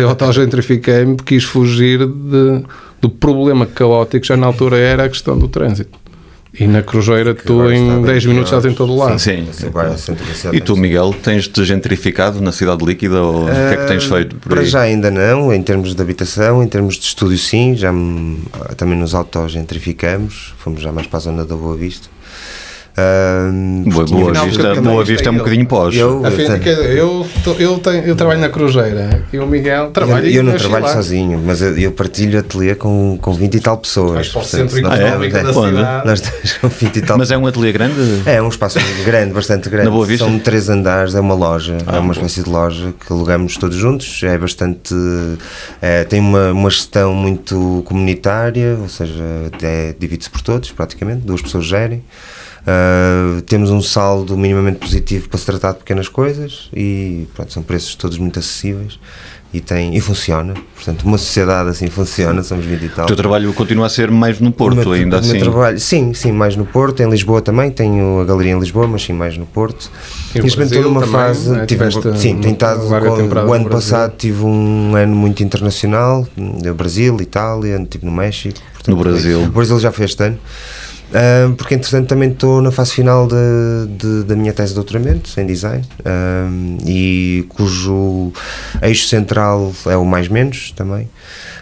[0.00, 2.64] eu autogentrifiquei-me, porque quis fugir de,
[3.00, 5.98] do problema caótico que já na altura era a questão do trânsito.
[6.60, 9.18] E na Cruzeira, tu em bem 10 minutos estás em todo lado.
[9.18, 9.46] Sim.
[9.52, 14.04] Centro- E tu, Miguel, tens-te gentrificado na cidade líquida ou o que é que tens
[14.10, 14.66] Ah, feito por Para aí?
[14.66, 18.38] já ainda não, em termos de habitação, em termos de estúdio sim, já me-
[18.76, 22.08] também nos autogentrificamos, fomos já mais para a zona da Boa Vista.
[23.00, 23.48] Ah,
[23.86, 25.94] Boa, boa Vista, boa Vista é um é bocadinho pós.
[25.94, 27.26] Eu, eu,
[27.60, 30.96] eu, tenho, eu trabalho na Cruzeira e o Miguel trabalha eu, eu não trabalho Chilar.
[30.96, 34.28] sozinho, mas eu, eu partilho ateliê com, com 20 e tal pessoas.
[34.28, 36.06] Portanto, nós da cidade.
[36.06, 38.22] Nós temos com 20 e tal Mas é um ateliê grande?
[38.26, 39.84] É um espaço grande, bastante grande.
[39.84, 40.24] Na Boa Vista?
[40.24, 43.76] São três andares, é uma loja, Ah, é uma espécie de loja que alugamos todos
[43.76, 44.22] juntos.
[44.24, 44.92] É bastante.
[45.80, 49.22] é, tem uma, uma gestão muito comunitária, ou seja,
[49.62, 52.02] é, divide-se por todos, praticamente, duas pessoas gerem.
[52.70, 57.62] Ah, temos um saldo minimamente positivo para se tratar de pequenas coisas e pronto, são
[57.62, 58.98] preços todos muito acessíveis
[59.54, 60.52] e, tem, e funciona.
[60.74, 63.04] Portanto, uma sociedade assim funciona, somos 20 e tal.
[63.04, 65.38] O teu trabalho continua a ser mais no Porto, meu- ainda assim.
[65.38, 69.02] trabalho, sim, sim, mais no Porto, em Lisboa também, tenho a galeria em Lisboa, mas
[69.02, 69.90] sim mais no Porto.
[70.34, 71.48] E Neste momento estou numa fase.
[71.50, 71.64] né?
[71.64, 72.86] tive- sim, estado.
[72.86, 73.68] larga com- o no ano Brasil.
[73.70, 78.58] passado tive um ano muito internacional, no Brasil, Itália, estive no México.
[78.74, 79.42] portanto, No Brasil.
[79.44, 80.38] O Brasil já foi este ano.
[81.14, 83.34] Ah, porque entretanto também estou na fase final de,
[83.96, 86.48] de- da minha tese de doutoramento em design ah,
[86.86, 88.32] e cujo
[88.82, 91.08] eixo central é o mais menos também.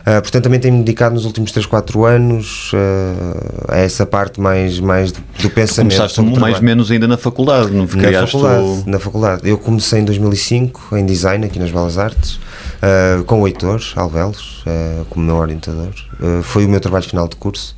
[0.04, 4.78] Ah, portanto, também tenho-me dedicado nos últimos 3, 4 anos ah, a essa parte mais,
[4.80, 5.92] mais do, do pensamento.
[5.96, 6.64] Começaste mais trabalho.
[6.64, 9.42] menos ainda na faculdade, não Na faculdade, o- na faculdade.
[9.48, 12.38] Eu comecei em 2005 em design aqui nas Belas Artes,
[12.82, 15.94] ah, com o Heitor Alvelos ah, como meu orientador.
[16.20, 17.76] Ah, foi o meu trabalho final de curso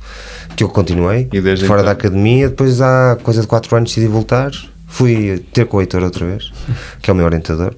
[0.55, 1.85] que eu continuei fora então?
[1.85, 2.49] da academia.
[2.49, 4.51] Depois, há coisa de 4 anos, decidi voltar.
[4.87, 6.51] Fui ter com o Heitor outra vez,
[7.01, 7.75] que é o meu orientador.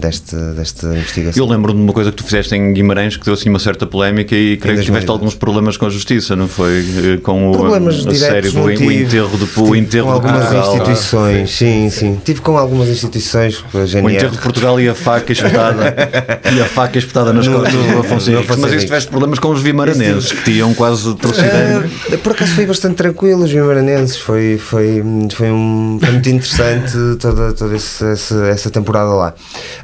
[0.00, 1.42] Deste, desta investigação.
[1.44, 3.86] Eu lembro-me de uma coisa que tu fizeste em Guimarães que deu assim uma certa
[3.86, 5.08] polémica e creio que tiveste 2010.
[5.10, 6.78] alguns problemas com a justiça, não foi?
[6.80, 9.02] Eh, Com o, Problemas a diretos sério, não o, o tive.
[9.02, 10.72] enterro do o Tive enterro com algumas Portugal.
[10.76, 12.20] instituições, sim, sim.
[12.24, 14.14] Tive com algumas instituições, a O GNR.
[14.16, 15.94] enterro de Portugal e a faca espetada
[16.54, 18.56] e a faca espetada nas costas do Afonso Henriques.
[18.56, 21.88] Mas isso tiveste problemas com os vimaranenses que tinham quase torcidando.
[22.12, 24.16] Ah, por acaso foi bastante tranquilo, os vimaranenses.
[24.18, 25.02] Foi, foi,
[25.34, 28.06] foi, um, foi muito interessante toda, toda essa,
[28.50, 29.34] essa temporada temporada lá.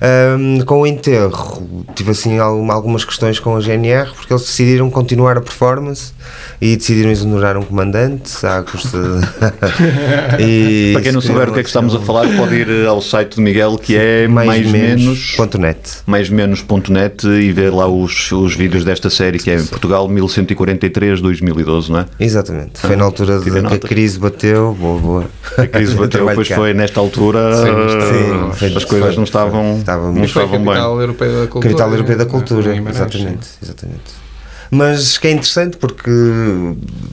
[0.01, 4.91] Ahm, com o enterro, tive assim algum- algumas questões com a GNR, porque eles decidiram
[4.91, 6.13] continuar a performance
[6.61, 8.99] e decidiram exonerar um comandante à custa.
[10.39, 13.01] E Para quem não souber o que é que estamos a falar, pode ir ao
[13.01, 15.35] site do Miguel que é mais, menos.
[15.37, 15.79] ponto net.
[16.07, 22.01] mais menos.net e ver lá os, os vídeos desta série que é Portugal 1143-2012, não
[22.01, 22.07] é?
[22.19, 22.81] Exatamente.
[22.81, 24.77] Foi na altura de que a crise bateu.
[24.79, 25.25] Boa, boa.
[25.59, 26.55] A crise bateu, cá.
[26.57, 30.65] foi nesta altura Sim, sim, as foi- coisas foi- não estavam, estava não estavam bem.
[30.65, 31.63] capital europeia da cultura.
[31.69, 34.25] Capital Europeia da Cultura, Guimarães, exatamente, exatamente.
[34.71, 36.11] Mas que é interessante porque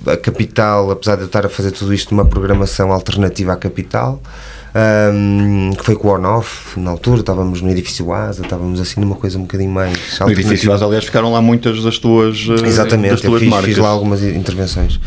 [0.08, 4.22] a capital, apesar de eu estar a fazer tudo isto numa programação alternativa à capital,
[5.14, 9.16] hum, que foi com o on-off, na altura estávamos no edifício Asa, estávamos assim numa
[9.16, 10.86] coisa um bocadinho mais No edifício, alternativa.
[10.86, 13.66] aliás, ficaram lá muitas das tuas, eh, das Exatamente, eu tuas fiz, marcas.
[13.70, 15.00] fiz lá algumas intervenções.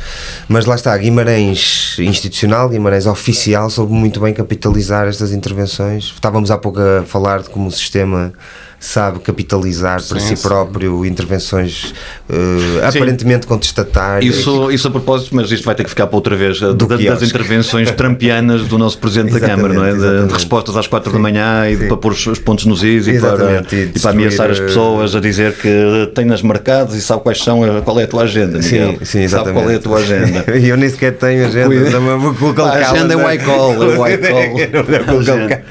[0.48, 6.04] Mas lá está, Guimarães institucional, Guimarães oficial, soube muito bem capitalizar estas intervenções.
[6.14, 8.32] Estávamos há pouco a falar de como o sistema
[8.85, 10.47] sabe capitalizar para Sim, si sim.
[10.49, 11.95] próprio intervenções
[12.28, 14.35] eh, aparentemente contestatárias.
[14.37, 16.97] Isso, isso a propósito, mas isto vai ter que ficar para outra vez, eh, da-
[16.97, 19.93] das intervenções trampianas do nosso Presidente da Câmara, não é?
[19.93, 21.89] De- De, respostas às quatro da manhã e de- Sim.
[21.89, 24.66] para pôr os, os pontos nos is e para, e e para ameaçar as eh,
[24.66, 28.22] pessoas a dizer que tem nas marcadas e sabe quais são, qual é a tua
[28.24, 28.97] agenda, Miguel.
[28.99, 29.30] Sim, sim, exatamente.
[29.30, 30.59] Sabe qual é a tua agenda.
[30.59, 33.72] E eu nem sequer tenho agenda, também vou colocar Ah, a agenda é white call,
[33.82, 35.18] é white call.
[35.20, 35.62] Agenda.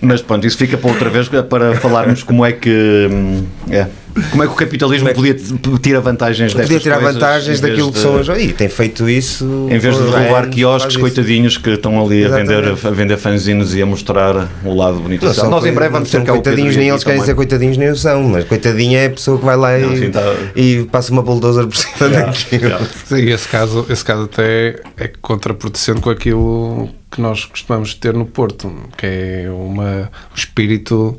[0.00, 3.86] Mas pronto, isso fica para outra vez para falarmos como é que hum, é,
[4.30, 5.42] como é que o capitalismo podia t-
[5.80, 8.32] tira vantagens destas Podia tirar coisas, vantagens daquilo que de- são hoje.
[8.40, 9.44] E tem feito isso.
[9.70, 13.80] Em vez de derrubar quiosques, coitadinhos que estão ali a vender, a vender fanzines e
[13.80, 15.24] a mostrar o lado bonito.
[15.24, 17.26] Não são Nós em breve vamos ter cá Pedro coitadinhos, nem eles querem também.
[17.30, 19.98] ser coitadinhos, nem o são, mas coitadinha é a pessoa que vai lá Não, e,
[19.98, 22.86] sim, tá- e passa uma bulldozer por cima daquilo.
[23.06, 28.24] Sim, esse caso, esse caso até é contraproducente com aquilo que nós costumamos ter no
[28.26, 31.16] Porto, que é uma, um espírito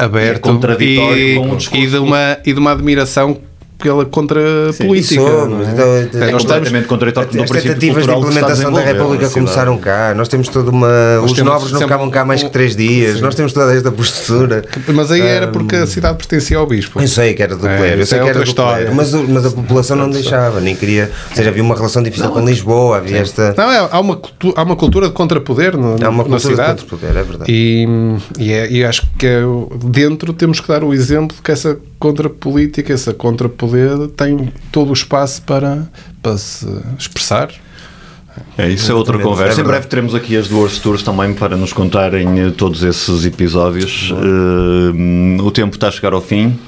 [0.00, 3.40] aberto É contraditório e, com o discurso e, de uma, e de uma admiração
[3.80, 5.20] pela contra-política.
[5.20, 5.72] Somos, não é?
[5.72, 10.14] então, É, É nós estamos- completamente contraditório As tentativas de implementação da República começaram cá.
[10.14, 10.88] Nós temos toda uma.
[11.22, 13.16] os temos nobres não ficavam cá mais um- que três dias.
[13.16, 13.22] Sim.
[13.22, 14.64] Nós temos toda esta postura.
[14.94, 17.00] Mas aí era porque a cidade pertencia ao bispo.
[17.00, 18.86] Eu sei que era do É, clero, eu isso sei é que era do história.
[18.86, 21.10] clero, mas, mas a população não deixava, nem queria.
[21.30, 23.54] Ou seja, havia uma relação difícil com Lisboa, havia esta.
[23.56, 26.36] Não, é, há, uma, cultu- há uma cultura de contrapoder no, Há uma na cultura
[26.38, 26.82] de cidade.
[26.82, 27.44] contra-poder, é verdade.
[27.52, 27.86] E,
[28.38, 29.40] e, é- e acho que é
[29.84, 33.69] dentro temos que dar o exemplo que essa contrapolítica, essa contrapoder
[34.16, 35.88] tem todo o espaço para,
[36.22, 36.66] para se
[36.98, 37.50] expressar.
[38.56, 39.60] É, isso é outra conversa.
[39.60, 43.24] é em breve teremos aqui as duas tours também para nos contarem eh, todos esses
[43.24, 44.12] episódios.
[44.12, 46.58] Eh, o tempo está a chegar ao fim.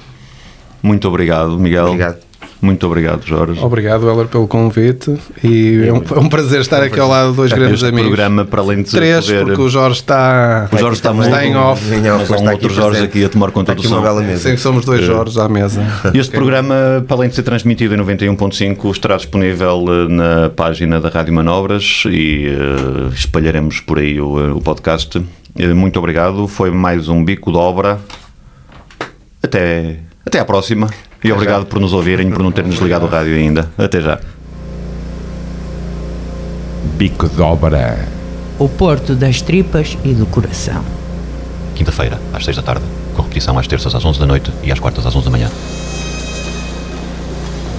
[0.82, 1.86] Muito obrigado, Miguel.
[1.86, 2.31] Obrigado.
[2.60, 3.60] Muito obrigado, Jorge.
[3.60, 5.12] Obrigado, Heller, pelo convite
[5.42, 8.06] e é um, é um prazer estar aqui ao lado de dois grandes Este amigos.
[8.08, 9.44] programa, para além de Três, poder...
[9.46, 11.28] porque o Jorge está, O Jorge está, também.
[11.28, 11.94] muito- está em off.
[11.94, 13.08] Em off, Mas um está outro aqui Jorge presente.
[13.08, 14.36] aqui a tomar conta Está do som.
[14.38, 15.82] Sim, somos dois Jorges à mesa.
[16.14, 21.08] Este programa, para além de ser transmitido em 91.5, estará disponível eh, na página da
[21.08, 25.20] Rádio Manobras e eh, espalharemos por aí o, eh, o podcast.
[25.74, 26.46] Muito obrigado.
[26.46, 27.98] Foi mais um bico de obra.
[29.42, 30.88] Até, até à próxima.
[31.24, 33.68] E obrigado por nos ouvirem, por não terem desligado o rádio ainda.
[33.78, 34.18] Até já.
[36.96, 38.08] Bico de obra.
[38.58, 40.84] O Porto das Tripas e do Coração.
[41.76, 42.84] Quinta-feira, às 6 da tarde.
[43.14, 45.50] Com repetição às terças às 11 da noite e às quartas às 11 da manhã.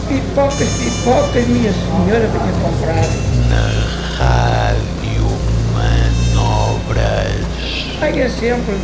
[0.07, 3.03] Pipocas, pipocas, minha senhora, venha comprar.
[4.17, 5.27] Rádio
[5.73, 7.43] Manobras.
[7.99, 8.75] Paga sempre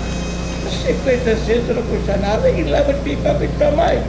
[0.85, 3.99] 50 centos, não custa nada, e leva as pipocas também.